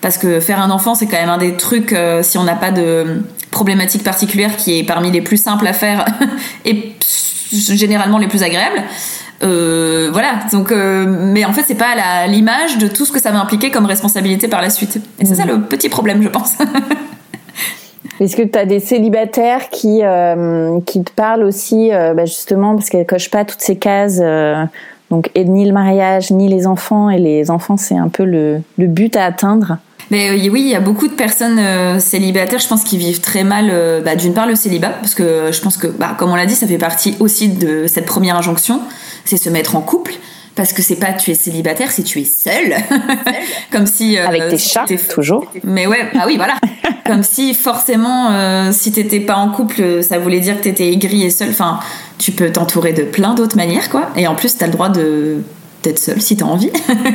[0.00, 2.54] Parce que faire un enfant, c'est quand même un des trucs, euh, si on n'a
[2.54, 6.04] pas de problématique particulière, qui est parmi les plus simples à faire
[6.64, 6.94] et
[7.52, 8.82] généralement les plus agréables.
[9.42, 10.40] Euh, voilà.
[10.52, 13.70] Donc, euh, mais en fait, c'est pas l'image de tout ce que ça va impliquer
[13.70, 14.98] comme responsabilité par la suite.
[15.20, 16.52] Et c'est ça le petit problème, je pense.
[18.20, 22.74] Est-ce que tu as des célibataires qui euh, qui te parlent aussi, euh, bah justement,
[22.74, 24.64] parce qu'elles cochent pas toutes ces cases, euh,
[25.10, 28.60] donc et ni le mariage ni les enfants, et les enfants c'est un peu le,
[28.76, 29.78] le but à atteindre?
[30.10, 33.44] Mais oui, il y a beaucoup de personnes euh, célibataires, je pense, qui vivent très
[33.44, 36.36] mal, euh, bah, d'une part le célibat, parce que je pense que, bah, comme on
[36.36, 38.80] l'a dit, ça fait partie aussi de cette première injonction,
[39.24, 40.14] c'est se mettre en couple
[40.58, 42.74] parce que c'est pas tu es célibataire, c'est tu es seul.
[43.70, 45.46] Comme si euh, avec tes chats toujours.
[45.62, 46.54] Mais ouais, ah oui, voilà.
[47.06, 51.22] Comme si forcément euh, si t'étais pas en couple, ça voulait dire que t'étais aigri
[51.22, 51.50] et seul.
[51.50, 51.78] Enfin,
[52.18, 54.10] tu peux t'entourer de plein d'autres manières quoi.
[54.16, 55.42] Et en plus, t'as le droit de
[55.84, 56.72] d'être seul si t'as envie.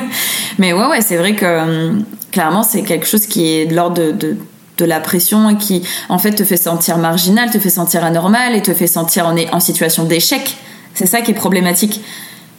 [0.58, 1.92] Mais ouais ouais, c'est vrai que euh,
[2.32, 4.38] clairement c'est quelque chose qui est de l'ordre de, de
[4.78, 8.56] de la pression et qui en fait te fait sentir marginal, te fait sentir anormal
[8.56, 10.56] et te fait sentir en, en situation d'échec.
[10.94, 12.02] C'est ça qui est problématique.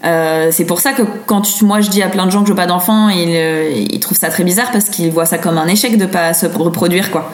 [0.05, 2.47] Euh, c'est pour ça que quand tu, moi je dis à plein de gens que
[2.47, 5.39] je veux pas d'enfants, ils, euh, ils trouvent ça très bizarre parce qu'ils voient ça
[5.39, 7.33] comme un échec de pas se reproduire quoi.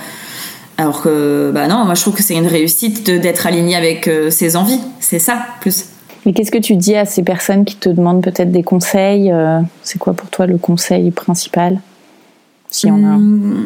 [0.78, 4.30] Alors que bah non, moi je trouve que c'est une réussite d'être aligné avec euh,
[4.30, 5.86] ses envies, c'est ça plus.
[6.24, 9.32] Mais qu'est-ce que tu dis à ces personnes qui te demandent peut-être des conseils
[9.82, 11.80] C'est quoi pour toi le conseil principal
[12.68, 13.16] Si on a.
[13.16, 13.64] Mmh,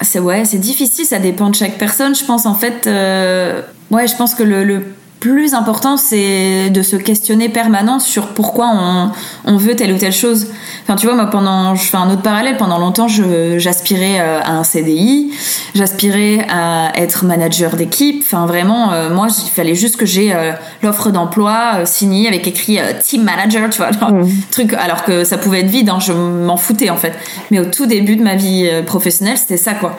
[0.00, 2.14] c'est ouais, c'est difficile, ça dépend de chaque personne.
[2.14, 4.84] Je pense en fait, euh, ouais, je pense que le, le
[5.24, 9.10] plus important, c'est de se questionner permanent sur pourquoi on,
[9.46, 10.48] on, veut telle ou telle chose.
[10.82, 12.58] Enfin, tu vois, moi, pendant, je fais un autre parallèle.
[12.58, 15.32] Pendant longtemps, j'aspirais euh, à un CDI,
[15.74, 18.22] j'aspirais à être manager d'équipe.
[18.22, 20.52] Enfin, vraiment, euh, moi, il fallait juste que j'ai euh,
[20.82, 24.28] l'offre d'emploi euh, signée avec écrit team manager, tu vois, mmh.
[24.50, 24.74] truc.
[24.74, 27.14] Alors que ça pouvait être vide, hein, je m'en foutais en fait.
[27.50, 29.96] Mais au tout début de ma vie professionnelle, c'était ça, quoi.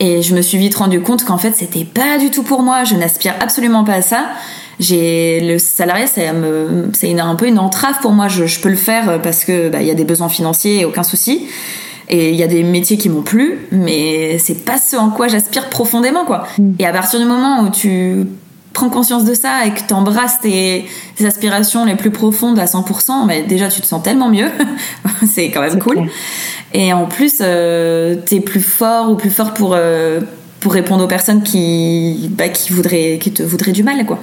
[0.00, 2.84] Et je me suis vite rendu compte qu'en fait, c'était pas du tout pour moi.
[2.84, 4.24] Je n'aspire absolument pas à ça
[4.80, 6.30] j'ai le salariat c'est
[6.92, 9.80] c'est un peu une entrave pour moi je, je peux le faire parce que bah,
[9.80, 11.46] il y a des besoins financiers et aucun souci
[12.08, 15.28] et il y a des métiers qui m'ont plu mais c'est pas ce en quoi
[15.28, 16.72] j'aspire profondément quoi mm.
[16.78, 18.26] et à partir du moment où tu
[18.72, 22.64] prends conscience de ça et que tu embrasses tes, tes, aspirations les plus profondes à
[22.64, 24.48] 100%, mais déjà tu te sens tellement mieux,
[25.30, 25.96] c'est quand même cool.
[25.96, 26.08] Clair.
[26.74, 30.20] Et en plus, euh, tu es plus fort ou plus fort pour, euh,
[30.60, 34.04] pour répondre aux personnes qui, bah, qui, voudraient, qui te voudraient du mal.
[34.06, 34.18] quoi.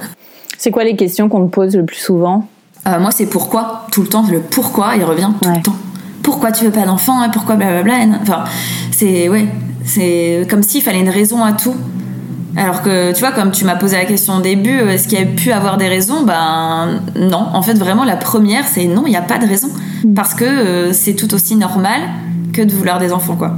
[0.60, 2.46] C'est quoi les questions qu'on te pose le plus souvent
[2.86, 3.86] euh, Moi, c'est pourquoi.
[3.90, 5.56] Tout le temps, le pourquoi, il revient tout ouais.
[5.56, 5.74] le temps.
[6.22, 7.94] Pourquoi tu veux pas d'enfant et pourquoi blablabla.
[8.20, 8.44] Enfin,
[8.90, 9.48] c'est ouais,
[9.86, 11.74] c'est comme s'il fallait une raison à tout.
[12.58, 15.22] Alors que tu vois, comme tu m'as posé la question au début, est-ce qu'il y
[15.22, 16.24] a pu avoir des raisons?
[16.24, 17.46] Ben non.
[17.54, 19.68] En fait, vraiment, la première, c'est non, il n'y a pas de raison.
[20.14, 22.02] Parce que euh, c'est tout aussi normal
[22.52, 23.54] que de vouloir des enfants, quoi.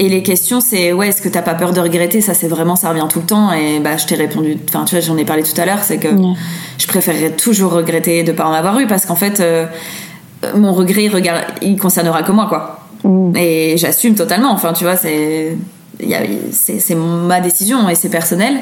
[0.00, 2.20] Et les questions, c'est ouais, est-ce que t'as pas peur de regretter?
[2.20, 3.52] Ça, c'est vraiment, ça revient tout le temps.
[3.52, 4.56] Et bah, je t'ai répondu.
[4.68, 5.82] Enfin, tu vois, j'en ai parlé tout à l'heure.
[5.82, 6.36] C'est que mmh.
[6.78, 9.66] je préférerais toujours regretter de pas en avoir eu parce qu'en fait, euh,
[10.54, 12.80] mon regret, il, regarde, il concernera que moi, quoi.
[13.02, 13.36] Mmh.
[13.36, 14.52] Et j'assume totalement.
[14.52, 15.56] Enfin, tu vois, c'est
[16.52, 18.58] c'est ma décision et c'est personnel.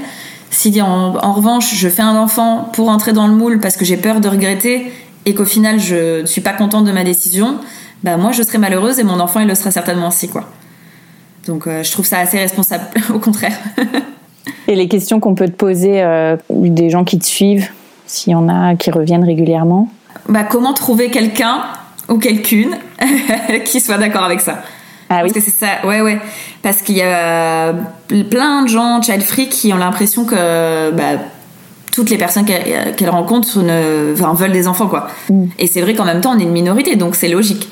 [0.51, 3.85] Si en, en, revanche, je fais un enfant pour entrer dans le moule parce que
[3.85, 4.91] j'ai peur de regretter
[5.27, 7.59] et qu'au final, je suis pas contente de ma décision,
[8.05, 10.49] bah moi, je serai malheureuse et mon enfant, il le sera certainement aussi, quoi.
[11.47, 12.85] Donc euh, je trouve ça assez responsable,
[13.15, 13.57] au contraire.
[14.69, 17.69] Et les questions qu'on peut te poser, euh, des gens qui te suivent,
[18.07, 19.89] s'il y en a qui reviennent régulièrement?
[20.29, 21.63] Bah, Comment trouver quelqu'un
[22.09, 22.77] ou quelqu'une
[23.65, 24.63] qui soit d'accord avec ça?
[25.09, 25.31] Ah oui.
[25.33, 26.19] Parce que c'est ça, ouais, ouais.
[26.63, 27.73] Parce qu'il y a
[28.29, 31.21] plein de gens child free qui ont l'impression que bah,
[31.97, 35.09] toutes les personnes qu'elles qu rencontrent ne, enfin, veulent des enfants, quoi.
[35.31, 35.47] Mm.
[35.59, 37.69] Et c'est vrai qu'en même temps, on est une minorité, donc c'est logique.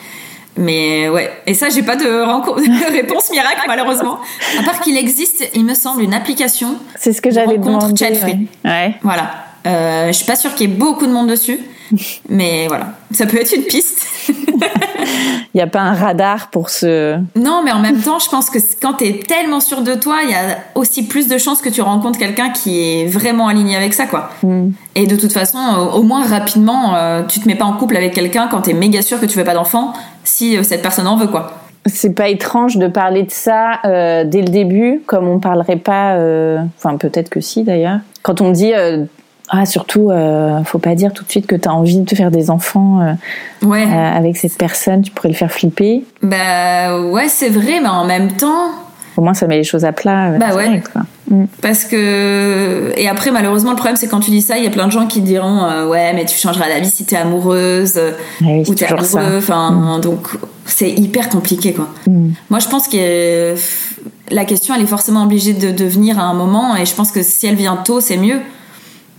[0.56, 4.18] Mais ouais, et ça, j'ai pas de, de réponse miracle malheureusement.
[4.58, 6.76] À part qu'il existe, il me semble, une application.
[6.98, 7.94] C'est ce que j'allais demander.
[7.96, 8.48] Chat free.
[8.64, 8.70] Ouais.
[8.70, 8.94] ouais.
[9.02, 9.30] Voilà.
[9.66, 11.58] Euh, je suis pas sûre qu'il y ait beaucoup de monde dessus,
[12.28, 14.06] mais voilà, ça peut être une piste.
[15.54, 17.16] Il n'y a pas un radar pour ce.
[17.36, 20.16] Non, mais en même temps, je pense que quand tu es tellement sûr de toi,
[20.24, 23.76] il y a aussi plus de chances que tu rencontres quelqu'un qui est vraiment aligné
[23.76, 24.30] avec ça, quoi.
[24.42, 24.70] Mm.
[24.96, 25.58] Et de toute façon,
[25.94, 28.72] au moins rapidement, euh, tu te mets pas en couple avec quelqu'un quand tu es
[28.72, 29.92] méga sûr que tu veux pas d'enfant,
[30.24, 31.52] si euh, cette personne en veut, quoi.
[31.86, 36.14] C'est pas étrange de parler de ça euh, dès le début, comme on parlerait pas.
[36.14, 36.58] Euh...
[36.78, 38.00] Enfin, peut-être que si d'ailleurs.
[38.22, 38.72] Quand on dit
[39.50, 42.14] ah, surtout, euh, faut pas dire tout de suite que tu as envie de te
[42.14, 43.84] faire des enfants euh, ouais.
[43.84, 46.04] euh, avec cette personne, tu pourrais le faire flipper.
[46.22, 48.70] Bah ouais, c'est vrai, mais en même temps.
[49.16, 50.30] Au moins, ça met les choses à plat.
[50.38, 50.66] Bah ouais.
[50.66, 50.82] Vrai,
[51.28, 51.44] mm.
[51.60, 52.92] Parce que.
[52.96, 54.92] Et après, malheureusement, le problème, c'est quand tu dis ça, il y a plein de
[54.92, 58.00] gens qui diront euh, Ouais, mais tu changeras la vie si t'es amoureuse
[58.40, 59.36] ah ou t'es amoureux.
[59.36, 60.00] Enfin, mm.
[60.00, 60.28] donc,
[60.64, 61.90] c'est hyper compliqué, quoi.
[62.06, 62.30] Mm.
[62.48, 63.54] Moi, je pense que
[64.30, 67.12] la question, elle est forcément obligée de, de venir à un moment, et je pense
[67.12, 68.40] que si elle vient tôt, c'est mieux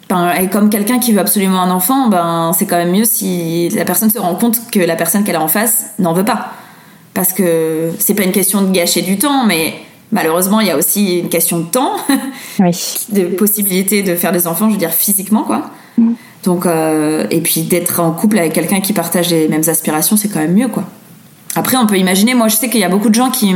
[0.09, 3.69] Ben, et comme quelqu'un qui veut absolument un enfant, ben c'est quand même mieux si
[3.69, 6.51] la personne se rend compte que la personne qu'elle a en face n'en veut pas.
[7.13, 9.73] Parce que c'est pas une question de gâcher du temps, mais
[10.11, 11.93] malheureusement il y a aussi une question de temps,
[12.59, 15.71] de possibilité de faire des enfants, je veux dire physiquement quoi.
[15.97, 16.11] Mm.
[16.43, 20.27] Donc euh, et puis d'être en couple avec quelqu'un qui partage les mêmes aspirations, c'est
[20.27, 20.83] quand même mieux quoi.
[21.55, 23.55] Après, on peut imaginer, moi je sais qu'il y a beaucoup de gens qui,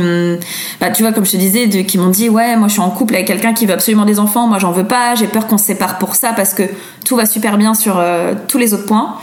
[0.80, 2.80] bah, tu vois, comme je te disais, de, qui m'ont dit, ouais, moi je suis
[2.80, 5.46] en couple avec quelqu'un qui veut absolument des enfants, moi j'en veux pas, j'ai peur
[5.46, 6.62] qu'on se sépare pour ça parce que
[7.04, 9.16] tout va super bien sur euh, tous les autres points.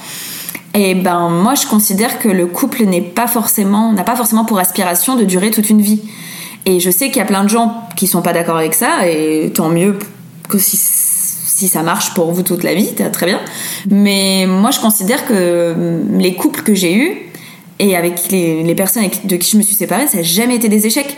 [0.76, 4.60] Et ben moi je considère que le couple n'est pas forcément, n'a pas forcément pour
[4.60, 6.02] aspiration de durer toute une vie.
[6.68, 9.08] Et je sais qu'il y a plein de gens qui sont pas d'accord avec ça,
[9.08, 9.98] et tant mieux
[10.50, 13.40] que si, si ça marche pour vous toute la vie, très bien.
[13.90, 17.27] Mais moi je considère que les couples que j'ai eus,
[17.80, 20.88] et avec les, personnes de qui je me suis séparée, ça n'a jamais été des
[20.88, 21.18] échecs.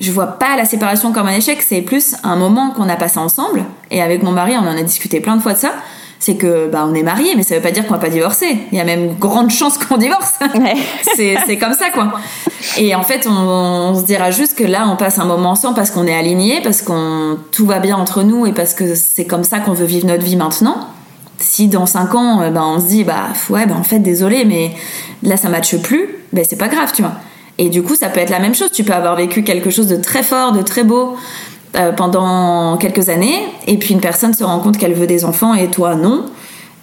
[0.00, 3.18] Je vois pas la séparation comme un échec, c'est plus un moment qu'on a passé
[3.18, 3.64] ensemble.
[3.90, 5.72] Et avec mon mari, on en a discuté plein de fois de ça.
[6.18, 8.56] C'est que bah on est mariés, mais ça veut pas dire qu'on va pas divorcer.
[8.70, 10.34] Il y a même grande chance qu'on divorce.
[11.16, 12.12] c'est comme ça quoi.
[12.78, 15.90] Et en fait, on, se dira juste que là, on passe un moment ensemble parce
[15.90, 19.42] qu'on est alignés, parce qu'on tout va bien entre nous et parce que c'est comme
[19.42, 20.88] ça qu'on veut vivre notre vie maintenant
[21.42, 24.44] si dans 5 ans, euh, ben, on se dit, bah ouais, ben, en fait, désolé,
[24.44, 24.72] mais
[25.22, 27.12] là, ça matche plus, ben, c'est pas grave, tu vois.
[27.58, 28.70] Et du coup, ça peut être la même chose.
[28.72, 31.16] Tu peux avoir vécu quelque chose de très fort, de très beau
[31.76, 35.54] euh, pendant quelques années, et puis une personne se rend compte qu'elle veut des enfants
[35.54, 36.26] et toi non,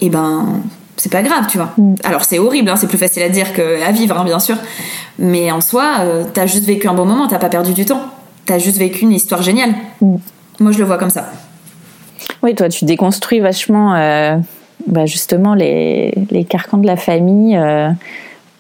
[0.02, 0.62] et ben
[0.98, 1.70] c'est pas grave, tu vois.
[1.78, 1.96] Mm.
[2.04, 4.56] Alors c'est horrible, hein, c'est plus facile à dire qu'à vivre, hein, bien sûr.
[5.18, 8.02] Mais en soi, euh, t'as juste vécu un bon moment, t'as pas perdu du temps.
[8.46, 9.76] T'as juste vécu une histoire géniale.
[10.02, 10.16] Mm.
[10.60, 11.32] Moi, je le vois comme ça.
[12.42, 14.38] Oui, toi, tu déconstruis vachement euh,
[14.88, 17.90] bah, justement les, les, carcans de la famille euh,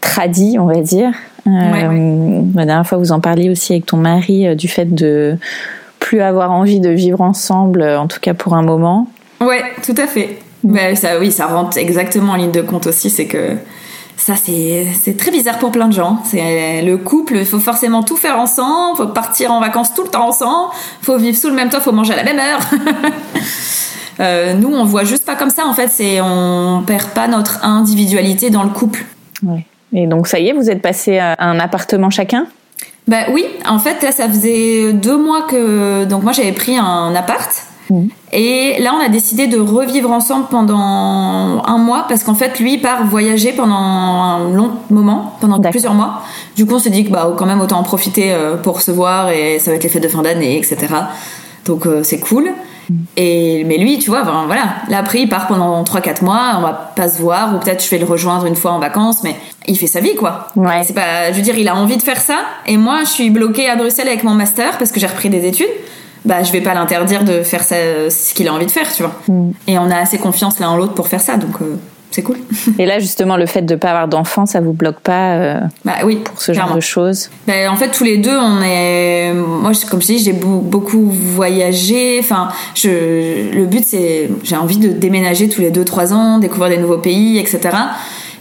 [0.01, 1.11] tradis, on va dire.
[1.47, 5.38] Euh, La dernière fois, vous en parliez aussi avec ton mari euh, du fait de
[5.99, 9.07] plus avoir envie de vivre ensemble, en tout cas pour un moment.
[9.41, 10.39] Ouais, tout à fait.
[10.63, 10.73] Mm.
[10.73, 13.55] Bah, ça, oui, ça rentre exactement en ligne de compte aussi, c'est que
[14.20, 16.22] ça c'est très bizarre pour plein de gens.
[16.26, 20.09] C'est le couple, il faut forcément tout faire ensemble, faut partir en vacances tout le
[20.09, 22.59] temps ensemble, faut vivre sous le même toit, faut manger à la même heure.
[24.20, 25.88] euh, nous, on voit juste pas comme ça en fait.
[25.88, 29.05] C'est on perd pas notre individualité dans le couple.
[29.43, 29.65] Ouais.
[29.93, 32.47] Et donc ça y est, vous êtes passé à un appartement chacun?
[33.07, 37.15] Bah oui, en fait là, ça faisait deux mois que donc moi j'avais pris un
[37.15, 37.49] appart
[38.31, 42.77] et là, on a décidé de revivre ensemble pendant un mois parce qu'en fait, lui
[42.77, 46.21] part voyager pendant un long moment, pendant plusieurs mois.
[46.55, 48.91] Du coup, on s'est dit que bah quand même autant en profiter euh, pour se
[48.91, 50.87] voir et ça va être les fêtes de fin d'année, etc.
[51.65, 52.51] Donc euh, c'est cool.
[53.17, 56.91] Et mais lui, tu vois, voilà, là après il part pendant 3-4 mois, on va
[56.95, 59.35] pas se voir ou peut-être je vais le rejoindre une fois en vacances, mais
[59.67, 60.47] il fait sa vie quoi.
[60.55, 60.83] Ouais.
[60.83, 63.29] C'est pas, je veux dire, il a envie de faire ça et moi je suis
[63.29, 65.67] bloquée à Bruxelles avec mon master parce que j'ai repris des études
[66.30, 67.75] bah je vais pas l'interdire de faire ça,
[68.09, 69.15] ce qu'il a envie de faire, tu vois.
[69.27, 69.51] Mm.
[69.67, 71.75] Et on a assez confiance l'un en l'autre pour faire ça, donc euh,
[72.11, 72.38] c'est cool.
[72.77, 75.95] Et là justement le fait de pas avoir d'enfants, ça vous bloque pas euh, Bah
[76.05, 77.32] oui, pour ce genre de choses?
[77.47, 82.19] Bah, en fait tous les deux, on est, moi comme je dis, j'ai beaucoup voyagé.
[82.19, 86.69] Enfin, je, le but c'est, j'ai envie de déménager tous les deux trois ans, découvrir
[86.69, 87.71] des nouveaux pays, etc.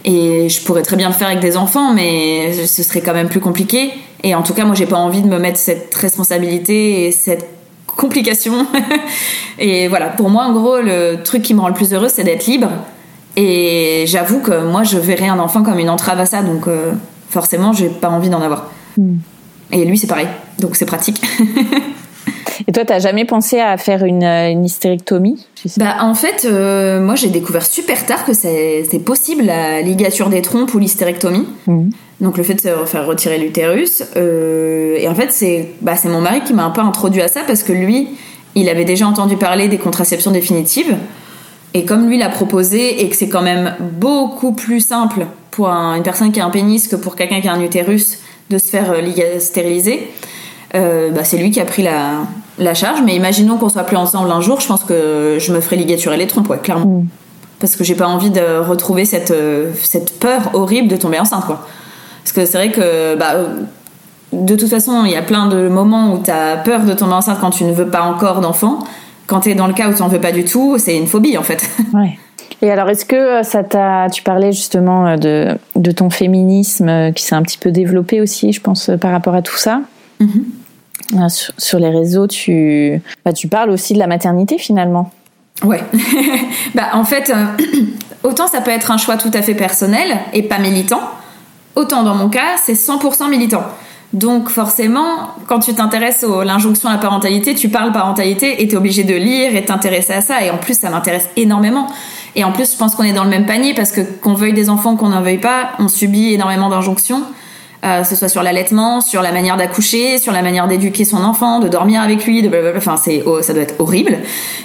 [0.05, 3.29] Et je pourrais très bien le faire avec des enfants, mais ce serait quand même
[3.29, 3.93] plus compliqué.
[4.23, 7.58] Et en tout cas, moi, j'ai pas envie de me mettre cette responsabilité et cette
[7.97, 8.67] complications.
[9.59, 12.25] et voilà, pour moi, en gros, le truc qui me rend le plus heureux, c'est
[12.25, 12.71] d'être libre.
[13.37, 16.93] Et j'avoue que moi, je verrais un enfant comme une entrave à ça, donc euh,
[17.31, 18.71] forcément, j'ai pas envie d'en avoir.
[18.97, 19.17] Hmm.
[19.71, 20.29] Et lui, c'est pareil,
[20.59, 21.21] donc c'est pratique.
[22.67, 25.47] Et toi, t'as jamais pensé à faire une, une hystérectomie?
[25.79, 30.43] Bah en fait, euh, moi j'ai découvert super tard que c'est possible la ligature des
[30.43, 31.49] trompes ou l'hystérectomie.
[31.67, 31.91] Hmm.
[32.21, 34.03] Donc le fait de se faire retirer l'utérus.
[34.17, 37.43] Euh, et en fait, c'est bah, mon mari qui m'a un peu introduit à ça
[37.47, 38.09] parce que lui,
[38.55, 40.97] il avait déjà entendu parler des contraceptions définitives.
[41.75, 46.03] Et comme lui l'a proposé et que c'est quand même beaucoup plus simple pour une
[46.03, 48.19] personne qui a un pénis que pour quelqu'un qui a un utérus
[48.51, 50.11] de se faire euh, stériliser,
[50.75, 52.23] euh, bah, c'est lui qui a pris la,
[52.59, 53.01] la charge.
[53.05, 56.17] Mais imaginons qu'on soit plus ensemble un jour, je pense que je me ferais ligaturer
[56.17, 56.87] les trompes, ouais, clairement.
[56.87, 57.07] Mm.
[57.61, 61.45] Parce que j'ai pas envie de retrouver cette, euh, cette peur horrible de tomber enceinte,
[61.45, 61.67] quoi.
[62.29, 63.37] Parce que c'est vrai que, bah,
[64.35, 67.15] de toute façon, il y a plein de moments où tu as peur de tomber
[67.15, 68.81] enceinte quand tu ne veux pas encore d'enfant.
[69.27, 71.07] Quand tu es dans le cas où tu n'en veux pas du tout, c'est une
[71.07, 71.67] phobie en fait.
[71.95, 72.19] Ouais.
[72.61, 74.09] Et alors, est-ce que euh, ça t'a.
[74.13, 78.21] Tu parlais justement euh, de, de ton féminisme euh, qui s'est un petit peu développé
[78.21, 79.81] aussi, je pense, par rapport à tout ça?
[80.21, 81.29] Mm-hmm.
[81.31, 85.13] Sur, sur, les réseaux, tu, bah, tu parles aussi de la maternité finalement.
[85.65, 85.81] Ouais.
[86.75, 87.33] bah, en fait,
[88.23, 91.01] autant ça peut être un choix tout à fait personnel et pas militant,
[91.77, 93.63] Autant dans mon cas, c'est 100% militant.
[94.13, 98.77] Donc forcément, quand tu t'intéresses à l'injonction à la parentalité, tu parles parentalité et t'es
[98.77, 100.43] obligé de lire et t'intéresser à ça.
[100.43, 101.89] Et en plus, ça m'intéresse énormément.
[102.35, 104.55] Et en plus, je pense qu'on est dans le même panier parce que qu'on veuille
[104.55, 107.23] des enfants, qu'on n'en veuille pas, on subit énormément d'injonctions.
[107.85, 111.23] Euh, que ce soit sur l'allaitement, sur la manière d'accoucher, sur la manière d'éduquer son
[111.23, 112.79] enfant, de dormir avec lui, de blablabla.
[112.79, 114.19] Enfin, c'est, ça doit être horrible.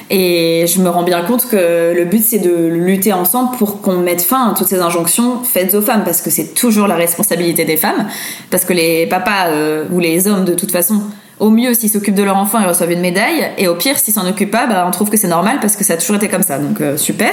[0.09, 3.97] Et je me rends bien compte que le but, c'est de lutter ensemble pour qu'on
[3.97, 7.65] mette fin à toutes ces injonctions faites aux femmes, parce que c'est toujours la responsabilité
[7.65, 8.07] des femmes,
[8.49, 11.03] parce que les papas euh, ou les hommes, de toute façon,
[11.39, 14.15] au mieux, s'ils s'occupent de leur enfant, ils reçoivent une médaille, et au pire, s'ils
[14.15, 16.29] s'en occupent pas, bah, on trouve que c'est normal parce que ça a toujours été
[16.29, 16.57] comme ça.
[16.57, 17.31] Donc, euh, super.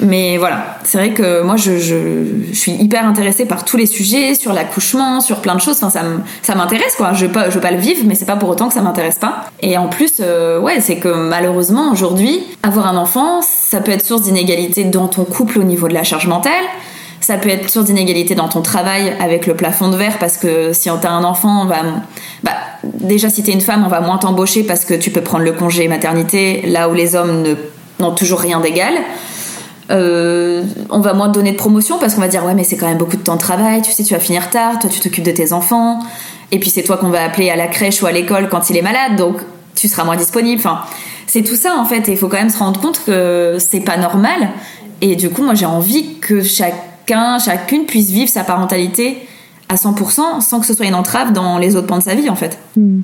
[0.00, 4.34] Mais voilà, c'est vrai que moi je, je, suis hyper intéressée par tous les sujets,
[4.34, 5.82] sur l'accouchement, sur plein de choses.
[5.82, 7.12] Enfin, ça m'intéresse quoi.
[7.12, 9.18] Je veux, pas, veux pas le vivre, mais c'est pas pour autant que ça m'intéresse
[9.18, 9.44] pas.
[9.62, 14.04] Et en plus, euh, ouais, c'est que malheureusement aujourd'hui, avoir un enfant, ça peut être
[14.04, 16.52] source d'inégalité dans ton couple au niveau de la charge mentale.
[17.20, 20.72] Ça peut être source d'inégalité dans ton travail avec le plafond de verre parce que
[20.72, 21.76] si on t'a un enfant, on va,
[22.42, 25.44] bah, déjà si t'es une femme, on va moins t'embaucher parce que tu peux prendre
[25.44, 27.44] le congé maternité là où les hommes
[28.00, 28.92] n'ont toujours rien d'égal.
[29.90, 32.76] Euh, on va moins te donner de promotion parce qu'on va dire ouais mais c'est
[32.76, 34.98] quand même beaucoup de temps de travail, tu sais tu vas finir tard, toi tu
[34.98, 36.00] t'occupes de tes enfants
[36.52, 38.78] et puis c'est toi qu'on va appeler à la crèche ou à l'école quand il
[38.78, 39.36] est malade donc
[39.74, 40.58] tu seras moins disponible.
[40.58, 40.80] Enfin
[41.26, 43.80] c'est tout ça en fait et il faut quand même se rendre compte que c'est
[43.80, 44.48] pas normal
[45.02, 49.18] et du coup moi j'ai envie que chacun chacune puisse vivre sa parentalité
[49.68, 52.30] à 100% sans que ce soit une entrave dans les autres pans de sa vie
[52.30, 52.58] en fait.
[52.76, 53.00] Hmm.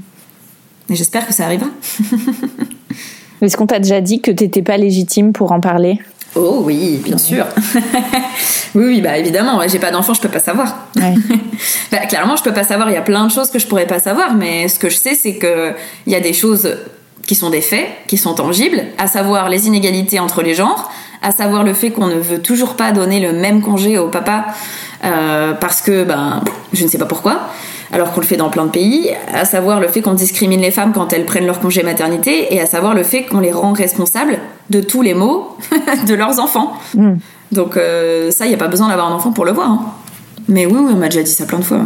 [0.89, 1.69] Et j'espère que ça arrivera.
[3.43, 5.99] Est-ce qu'on t'a déjà dit que t'étais pas légitime pour en parler?
[6.37, 7.47] Oh oui, bien sûr.
[8.75, 9.61] oui, oui, bah évidemment.
[9.67, 10.87] J'ai pas d'enfant, je peux pas savoir.
[11.93, 12.89] bah, clairement, je peux pas savoir.
[12.91, 14.97] Il y a plein de choses que je pourrais pas savoir, mais ce que je
[14.97, 15.73] sais, c'est que
[16.07, 16.77] il y a des choses
[17.27, 20.91] qui sont des faits, qui sont tangibles, à savoir les inégalités entre les genres,
[21.23, 24.47] à savoir le fait qu'on ne veut toujours pas donner le même congé au papa
[25.05, 27.41] euh, parce que, ben, je ne sais pas pourquoi
[27.93, 30.71] alors qu'on le fait dans plein de pays, à savoir le fait qu'on discrimine les
[30.71, 33.73] femmes quand elles prennent leur congé maternité, et à savoir le fait qu'on les rend
[33.73, 34.39] responsables
[34.71, 35.57] de tous les maux
[36.07, 36.73] de leurs enfants.
[36.95, 37.17] Hmm.
[37.53, 39.71] Donc euh, ça, il n'y a pas besoin d'avoir un enfant pour le voir.
[39.71, 39.85] Hein.
[40.49, 41.81] Mais oui, on m'a déjà dit ça plein de fois.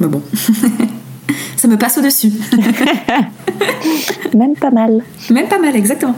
[0.00, 0.22] Mais bon,
[1.56, 2.32] ça me passe au-dessus.
[4.34, 5.02] Même pas mal.
[5.30, 6.14] Même pas mal, exactement.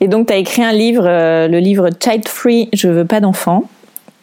[0.00, 3.20] Et donc, tu as écrit un livre, euh, le livre Child Free, Je veux pas
[3.20, 3.68] d'enfant.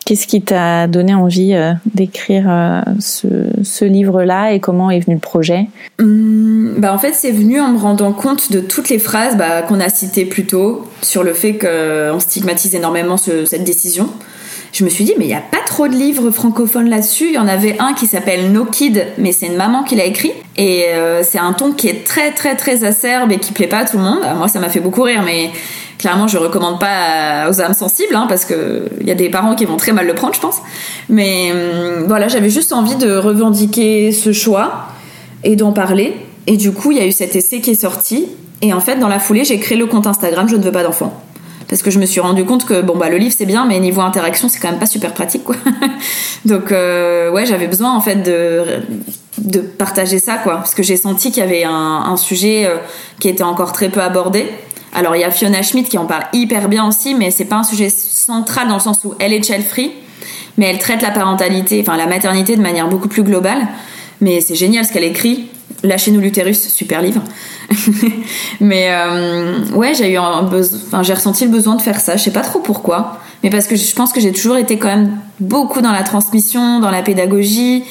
[0.05, 5.19] Qu'est-ce qui t'a donné envie euh, d'écrire euh, ce, livre-là et comment est venu le
[5.19, 5.65] projet?
[5.99, 9.63] Hum, bah En fait, c'est venu en me rendant compte de toutes les phrases bah,
[9.63, 14.07] qu'on a citées plus tôt sur le fait qu'on stigmatise énormément cette décision.
[14.73, 17.29] Je me suis dit, mais il n'y a pas trop de livres francophones là-dessus.
[17.29, 20.03] Il y en avait un qui s'appelle No Kid, mais c'est une maman qui l'a
[20.03, 20.33] écrit.
[20.57, 23.79] Et euh, c'est un ton qui est très, très, très acerbe et qui plaît pas
[23.79, 24.19] à tout le monde.
[24.35, 25.51] Moi, ça m'a fait beaucoup rire, mais
[26.05, 29.55] clairement, je recommande pas aux âmes sensibles, hein, parce que il y a des parents
[29.55, 30.57] qui vont très mal le prendre, je pense.
[31.09, 34.85] Mais hum, voilà, j'avais juste envie de revendiquer ce choix
[35.43, 36.15] et d'en parler.
[36.45, 38.27] Et du coup, il y a eu cet essai qui est sorti.
[38.61, 40.83] Et en fait, dans la foulée, j'ai créé le compte Instagram Je ne veux pas
[40.83, 41.19] d'enfants.
[41.67, 43.79] Parce que je me suis rendu compte que bon bah le livre c'est bien, mais
[43.79, 45.55] niveau interaction c'est quand même pas super pratique quoi.
[46.45, 51.31] Donc euh, ouais j'avais besoin en fait de partager ça quoi, parce que j'ai senti
[51.31, 52.77] qu'il y avait un, un sujet euh,
[53.19, 54.47] qui était encore très peu abordé
[54.95, 57.57] alors il y a Fiona Schmidt qui en parle hyper bien aussi, mais c'est pas
[57.57, 59.91] un sujet central dans le sens où elle est child free,
[60.57, 63.67] mais elle traite la parentalité, enfin la maternité de manière beaucoup plus globale.
[64.21, 65.49] Mais c'est génial ce qu'elle écrit.
[65.83, 67.21] Lâchez-nous l'utérus, super livre.
[68.61, 72.15] mais euh, ouais, j'ai eu un besoin, j'ai ressenti le besoin de faire ça.
[72.15, 74.87] Je sais pas trop pourquoi, mais parce que je pense que j'ai toujours été quand
[74.87, 77.83] même beaucoup dans la transmission, dans la pédagogie.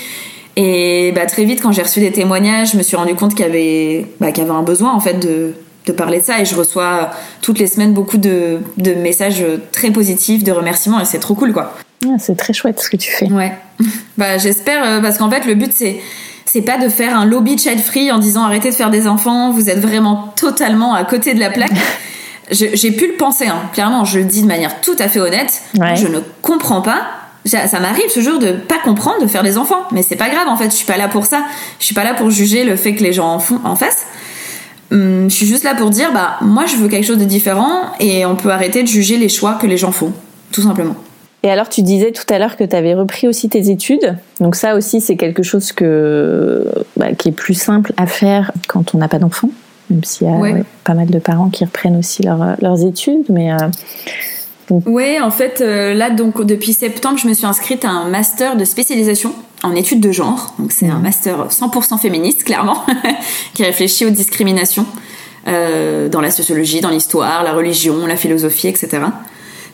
[0.57, 3.45] Et bah, très vite, quand j'ai reçu des témoignages, je me suis rendu compte qu'il
[3.45, 5.53] y bah, qu'il y avait un besoin en fait de,
[5.87, 7.11] de parler de ça et je reçois
[7.43, 11.53] toutes les semaines beaucoup de, de messages très positifs, de remerciements et c'est trop cool
[11.53, 11.75] quoi.
[12.07, 13.27] Ah, c'est très chouette ce que tu fais.
[13.27, 13.53] Ouais.
[14.19, 16.01] bah j'espère euh, parce qu'en fait le but c'est
[16.47, 19.51] c'est pas de faire un lobby child free en disant arrêtez de faire des enfants,
[19.51, 21.73] vous êtes vraiment totalement à côté de la plaque.
[22.51, 23.63] J'ai pu le penser, hein.
[23.73, 25.63] clairement, je le dis de manière tout à fait honnête.
[25.75, 27.07] Je ne comprends pas
[27.47, 30.49] ça m'arrive ce jour de pas comprendre de faire des enfants mais c'est pas grave
[30.49, 31.45] en fait je suis pas là pour ça
[31.79, 34.07] je suis pas là pour juger le fait que les gens en font en fassent
[34.93, 37.81] Hum, je suis juste là pour dire, bah, moi je veux quelque chose de différent
[38.01, 40.13] et on peut arrêter de juger les choix que les gens font,
[40.53, 40.97] tout simplement.
[41.45, 44.17] Et alors, tu disais tout à l'heure que tu avais repris aussi tes études.
[44.41, 46.65] Donc ça aussi, c'est quelque chose que,
[46.97, 49.51] bah, qui est plus simple à faire quand on n'a pas d'enfant,
[49.91, 53.27] même s'il y a pas mal de parents qui reprennent aussi leurs études.
[53.29, 53.59] Mais euh,
[54.87, 58.57] oui, en fait, euh, là, donc depuis septembre, je me suis inscrite à un master
[58.57, 60.55] de spécialisation en études de genre.
[60.59, 62.85] Donc c'est un master 100% féministe, clairement,
[63.55, 64.87] qui réfléchit aux discriminations
[65.49, 68.89] euh, dans la sociologie, dans l'histoire, la religion, la philosophie, etc.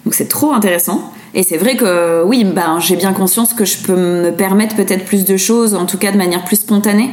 [0.05, 1.13] Donc c'est trop intéressant.
[1.35, 5.05] Et c'est vrai que oui, ben j'ai bien conscience que je peux me permettre peut-être
[5.05, 7.11] plus de choses, en tout cas de manière plus spontanée.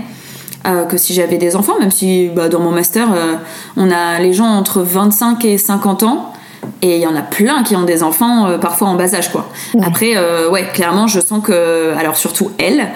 [0.65, 3.35] Euh, que si j'avais des enfants, même si bah, dans mon master, euh,
[3.77, 6.33] on a les gens entre 25 et 50 ans,
[6.81, 9.31] et il y en a plein qui ont des enfants, euh, parfois en bas âge,
[9.31, 9.49] quoi.
[9.81, 10.15] Après,
[10.49, 12.87] ouais, clairement, je sens que, alors surtout elles,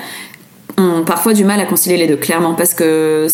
[0.78, 3.28] ont parfois du mal à concilier les deux, clairement, parce que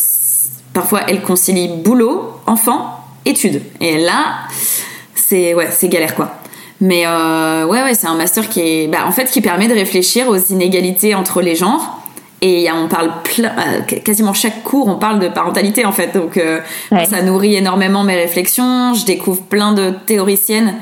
[0.74, 3.62] parfois elles concilient boulot, enfant, études.
[3.80, 4.40] Et là,
[5.16, 6.34] c'est ouais, c'est galère, quoi.
[6.80, 10.28] Mais ouais, ouais, c'est un master qui est, bah, en fait, qui permet de réfléchir
[10.28, 11.98] aux inégalités entre les genres
[12.42, 16.14] et on parle plein, euh, quasiment chaque cours, on parle de parentalité en fait.
[16.14, 16.60] Donc euh,
[17.10, 18.94] ça nourrit énormément mes réflexions.
[18.94, 20.76] Je découvre plein de théoriciennes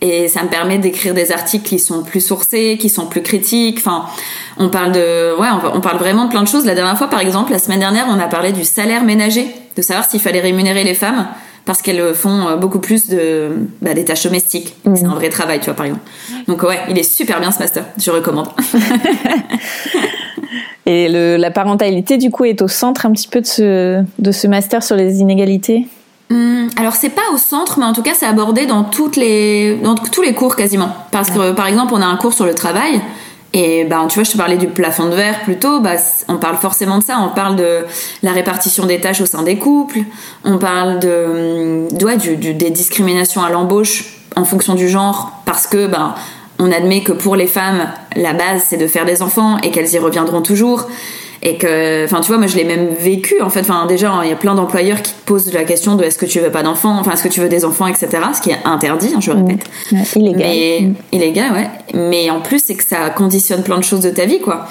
[0.00, 3.78] et ça me permet d'écrire des articles qui sont plus sourcés, qui sont plus critiques.
[3.78, 4.06] Enfin,
[4.58, 6.66] on parle de, ouais, on, parle vraiment de plein de choses.
[6.66, 9.46] La dernière fois, par exemple, la semaine dernière, on a parlé du salaire ménager,
[9.76, 11.28] de savoir s'il fallait rémunérer les femmes
[11.64, 13.50] parce qu'elles font euh, beaucoup plus de
[13.80, 14.74] bah, des tâches domestiques.
[14.84, 14.96] Mmh.
[14.96, 16.04] C'est un vrai travail, tu vois, par exemple.
[16.48, 17.84] Donc ouais, il est super bien ce master.
[17.96, 18.48] Je recommande.
[20.86, 24.32] Et le, la parentalité, du coup, est au centre un petit peu de ce, de
[24.32, 25.86] ce master sur les inégalités
[26.30, 29.76] hum, alors c'est pas au centre, mais en tout cas c'est abordé dans toutes les
[29.76, 30.88] dans tous les cours quasiment.
[31.10, 33.00] Parce que par exemple on a un cours sur le travail.
[33.54, 35.96] Et bah tu vois je te parlais du plafond de verre plus tôt, bah
[36.28, 37.84] on parle forcément de ça, on parle de
[38.22, 39.98] la répartition des tâches au sein des couples,
[40.42, 45.32] on parle de, hum, ouais, du, des discriminations à l'embauche en fonction du genre.
[45.44, 46.14] Parce que bah
[46.62, 49.92] on admet que pour les femmes, la base c'est de faire des enfants et qu'elles
[49.92, 50.88] y reviendront toujours.
[51.44, 53.62] Et que, enfin, tu vois, moi je l'ai même vécu en fait.
[53.62, 56.24] Enfin, déjà, il y a plein d'employeurs qui te posent la question de est-ce que
[56.24, 58.08] tu veux pas d'enfants, enfin, est-ce que tu veux des enfants, etc.
[58.32, 59.64] Ce qui est interdit, hein, je répète.
[60.14, 60.38] illégal.
[60.38, 61.68] Mais, illégal, ouais.
[61.94, 64.68] Mais en plus, c'est que ça conditionne plein de choses de ta vie, quoi.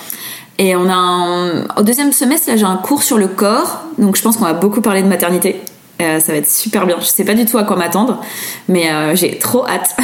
[0.59, 3.81] Et on a au deuxième semestre, là, j'ai un cours sur le corps.
[3.97, 5.59] Donc, je pense qu'on va beaucoup parler de maternité.
[6.02, 6.97] Euh, ça va être super bien.
[6.99, 8.22] Je sais pas du tout à quoi m'attendre,
[8.68, 9.95] mais euh, j'ai trop hâte.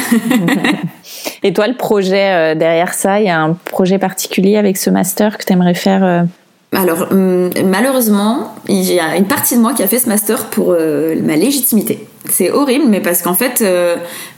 [1.42, 4.90] Et toi, le projet euh, derrière ça, il y a un projet particulier avec ce
[4.90, 6.26] master que tu aimerais faire
[6.70, 10.50] alors hum, malheureusement, il y a une partie de moi qui a fait ce master
[10.50, 10.76] pour
[11.22, 12.06] ma légitimité.
[12.28, 13.64] C'est horrible, mais parce qu'en fait,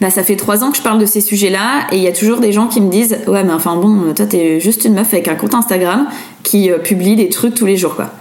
[0.01, 2.13] bah, ça fait trois ans que je parle de ces sujets-là, et il y a
[2.13, 5.13] toujours des gens qui me disent ouais, mais enfin bon, toi t'es juste une meuf
[5.13, 6.07] avec un compte Instagram
[6.45, 8.13] qui publie des trucs tous les jours, quoi.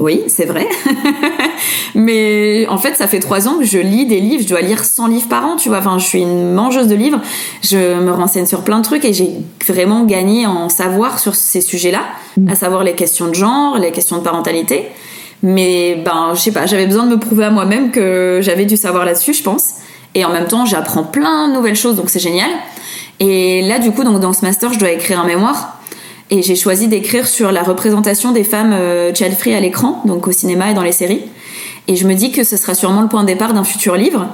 [0.00, 0.66] Oui, c'est vrai.
[1.94, 4.42] Mais en fait, ça fait trois ans que je lis des livres.
[4.42, 5.78] Je dois lire 100 livres par an, tu vois.
[5.78, 7.20] Enfin, je suis une mangeuse de livres.
[7.62, 9.30] Je me renseigne sur plein de trucs et j'ai
[9.68, 12.00] vraiment gagné en savoir sur ces sujets-là,
[12.38, 12.48] mm.
[12.48, 14.88] à savoir les questions de genre, les questions de parentalité.
[15.42, 18.76] Mais ben, je sais pas, j'avais besoin de me prouver à moi-même que j'avais du
[18.76, 19.74] savoir là-dessus, je pense.
[20.14, 22.50] Et en même temps, j'apprends plein de nouvelles choses, donc c'est génial.
[23.20, 25.79] Et là, du coup, donc dans ce master, je dois écrire un mémoire
[26.30, 30.32] et j'ai choisi d'écrire sur la représentation des femmes euh, child-free à l'écran, donc au
[30.32, 31.22] cinéma et dans les séries.
[31.88, 34.28] Et je me dis que ce sera sûrement le point de départ d'un futur livre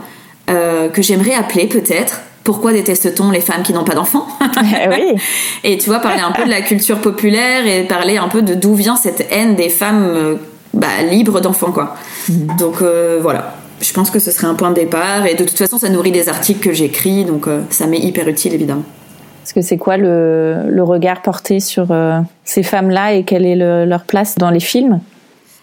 [0.50, 4.28] euh, que j'aimerais appeler peut-être pourquoi déteste-t-on les femmes qui n'ont pas d'enfants
[4.62, 5.20] eh oui.
[5.64, 8.54] Et tu vois, parler un peu de la culture populaire et parler un peu de
[8.54, 10.34] d'où vient cette haine des femmes euh,
[10.72, 11.96] bah, libres d'enfants, quoi.
[12.28, 12.56] Mm.
[12.58, 15.26] Donc euh, voilà, je pense que ce serait un point de départ.
[15.26, 18.54] Et de toute façon, ça nourrit des articles que j'écris, donc ça m'est hyper utile,
[18.54, 18.84] évidemment.
[19.46, 24.02] Parce que c'est quoi le, regard porté sur euh, ces femmes-là et quelle est leur
[24.02, 24.98] place dans les films?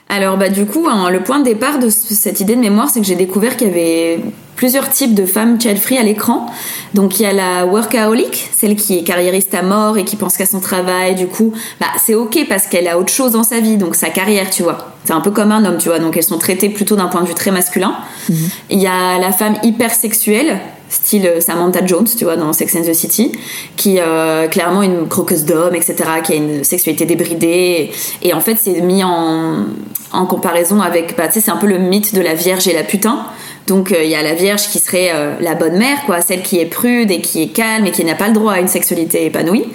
[0.08, 3.02] Alors bah du coup, hein, le point de départ de cette idée de mémoire, c'est
[3.02, 4.20] que j'ai découvert qu'il y avait
[4.56, 6.46] plusieurs types de femmes child-free à l'écran.
[6.94, 10.38] Donc il y a la workaholic, celle qui est carriériste à mort et qui pense
[10.38, 11.16] qu'à son travail.
[11.16, 14.12] Du coup, bah c'est ok parce qu'elle a autre chose dans sa vie, donc sa
[14.12, 14.94] carrière, tu vois.
[15.04, 16.00] C'est un peu comme un homme, tu vois.
[16.00, 17.96] Donc elles sont traitées plutôt d'un point de vue très masculin.
[18.30, 18.50] Mhm.
[18.70, 20.60] Il y a la femme hypersexuelle
[20.94, 23.32] style euh, Samantha Jones, tu vois, dans Sex and the City,
[23.76, 27.92] qui euh, clairement une croqueuse d'hommes, etc., qui a une sexualité débridée.
[28.22, 29.66] Et, en fait, c'est mis en,
[30.12, 32.74] en comparaison avec, bah, tu sais, c'est un peu le mythe de la vierge et
[32.74, 33.26] la putain.
[33.68, 36.42] Donc euh, il y a la vierge qui serait euh, la bonne mère, quoi, celle
[36.42, 38.68] qui est prude et qui est calme et qui n'a pas le droit à une
[38.68, 39.66] sexualité épanouie.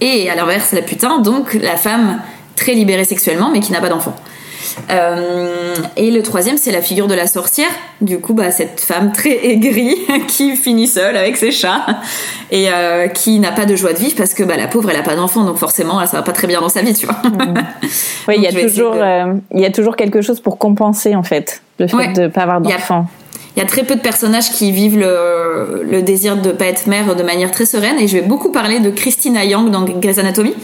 [0.00, 2.20] Et à l'inverse, la putain, donc la femme
[2.56, 4.14] très libérée sexuellement mais qui n'a pas d'enfant.
[4.90, 7.70] Euh, et le troisième, c'est la figure de la sorcière.
[8.00, 9.96] Du coup, bah, cette femme très aigrie
[10.28, 11.86] qui finit seule avec ses chats
[12.50, 14.96] et euh, qui n'a pas de joie de vivre parce que bah, la pauvre, elle
[14.96, 17.16] a pas d'enfant, donc forcément, ça va pas très bien dans sa vie, tu vois.
[18.28, 21.22] oui, il y a toujours, euh, il y a toujours quelque chose pour compenser en
[21.22, 23.06] fait le fait de pas avoir d'enfant.
[23.56, 26.88] Il y a très peu de personnages qui vivent le, le désir de pas être
[26.88, 30.18] mère de manière très sereine et je vais beaucoup parler de Christina Yang dans Grey's
[30.18, 30.54] Anatomy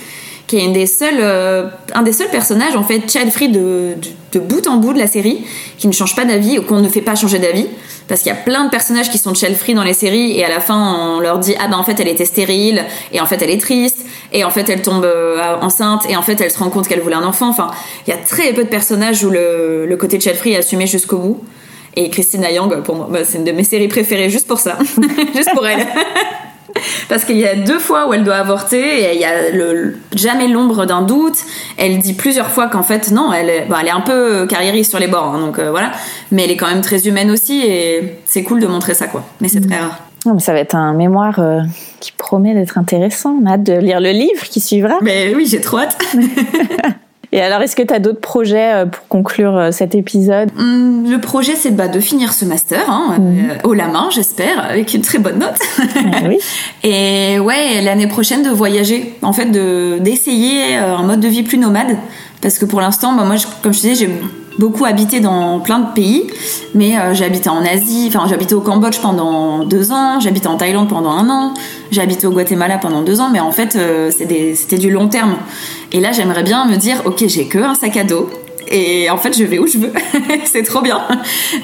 [0.51, 3.95] qui est des euh, un des seuls personnages en fait child free de,
[4.33, 5.45] de, bout en bout de la série,
[5.79, 7.69] qui ne change pas d'avis ou qu'on ne fait pas changer d'avis,
[8.09, 10.45] parce qu'il y a plein de personnages qui sont child free dans les séries et
[10.45, 13.27] à la fin on leur dit ah ben en fait elle était stérile et en
[13.27, 16.51] fait elle est triste et en fait elle tombe euh, enceinte et en fait elle
[16.51, 17.49] se rend compte qu'elle voulait un enfant.
[17.49, 17.71] Enfin,
[18.09, 20.89] il y a très peu de personnages où le, le côté child free est assumé
[20.89, 21.45] jusqu'au bout.
[21.95, 24.79] Et Christina Yang, pour moi, bah, c'est une de mes séries préférées juste pour ça,
[25.35, 25.87] juste pour elle.
[27.09, 29.99] Parce qu'il y a deux fois où elle doit avorter et il y a le,
[30.15, 31.39] jamais l'ombre d'un doute.
[31.77, 34.91] Elle dit plusieurs fois qu'en fait non, elle est, bon, elle est un peu carriériste
[34.91, 35.93] sur les bords, hein, donc euh, voilà.
[36.31, 39.25] Mais elle est quand même très humaine aussi et c'est cool de montrer ça quoi.
[39.41, 39.99] Mais c'est très rare.
[40.27, 41.61] Non, mais ça va être un mémoire euh,
[41.99, 43.39] qui promet d'être intéressant.
[43.43, 44.99] On a hâte de lire le livre qui suivra.
[45.03, 45.97] Mais oui, j'ai trop hâte.
[47.33, 50.51] Et alors, est-ce que tu as d'autres projets euh, pour conclure euh, cet épisode?
[50.59, 54.65] Hum, Le projet, c'est bah, de finir ce master, hein, euh, haut la main, j'espère,
[54.69, 55.59] avec une très bonne note.
[56.29, 56.39] oui.
[56.83, 61.59] Et ouais, l'année prochaine de voyager, en fait, de d'essayer un mode de vie plus
[61.59, 61.97] nomade,
[62.43, 64.11] parce que pour l'instant, bah, moi, je- comme je disais, j'ai
[64.59, 66.27] beaucoup habité dans plein de pays,
[66.75, 70.29] mais euh, j'ai habité en Asie, enfin j'ai habité au Cambodge pendant deux ans, j'ai
[70.29, 71.55] habité en Thaïlande pendant un an,
[71.91, 74.91] j'ai habité au Guatemala pendant deux ans, mais en fait euh, c'est des- c'était du
[74.91, 75.37] long terme.
[75.93, 78.29] Et là j'aimerais bien me dire, ok j'ai que un sac à dos.
[78.73, 79.93] Et en fait, je vais où je veux.
[80.45, 81.01] c'est trop bien.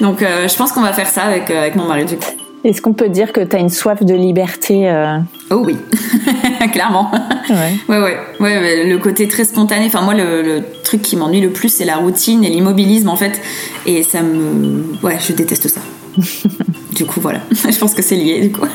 [0.01, 2.25] Donc, euh, je pense qu'on va faire ça avec, euh, avec mon mari, du coup.
[2.65, 4.91] Est-ce qu'on peut dire que tu as une soif de liberté
[5.49, 5.77] Oh oui,
[6.71, 7.11] clairement.
[7.49, 7.75] Ouais.
[7.87, 9.85] Ouais, ouais, ouais, mais le côté très spontané.
[9.85, 13.15] Enfin, moi, le, le truc qui m'ennuie le plus, c'est la routine et l'immobilisme, en
[13.15, 13.41] fait.
[13.85, 14.83] Et ça me.
[15.03, 15.81] Ouais, je déteste ça.
[16.95, 17.39] du coup, voilà.
[17.51, 18.65] je pense que c'est lié, du coup.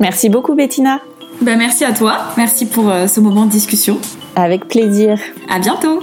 [0.00, 1.00] Merci beaucoup, Bettina.
[1.40, 2.18] ben, merci à toi.
[2.36, 3.98] Merci pour euh, ce moment de discussion.
[4.36, 5.18] Avec plaisir.
[5.48, 6.00] À bientôt.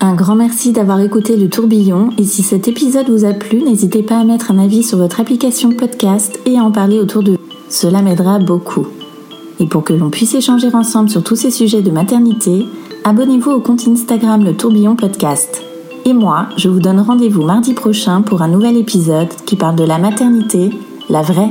[0.00, 4.02] Un grand merci d'avoir écouté le tourbillon et si cet épisode vous a plu, n'hésitez
[4.02, 7.32] pas à mettre un avis sur votre application podcast et à en parler autour de
[7.32, 7.38] vous.
[7.70, 8.86] Cela m'aidera beaucoup.
[9.60, 12.66] Et pour que l'on puisse échanger ensemble sur tous ces sujets de maternité,
[13.04, 15.62] abonnez-vous au compte Instagram le tourbillon podcast.
[16.04, 19.84] Et moi, je vous donne rendez-vous mardi prochain pour un nouvel épisode qui parle de
[19.84, 20.70] la maternité,
[21.08, 21.50] la vraie.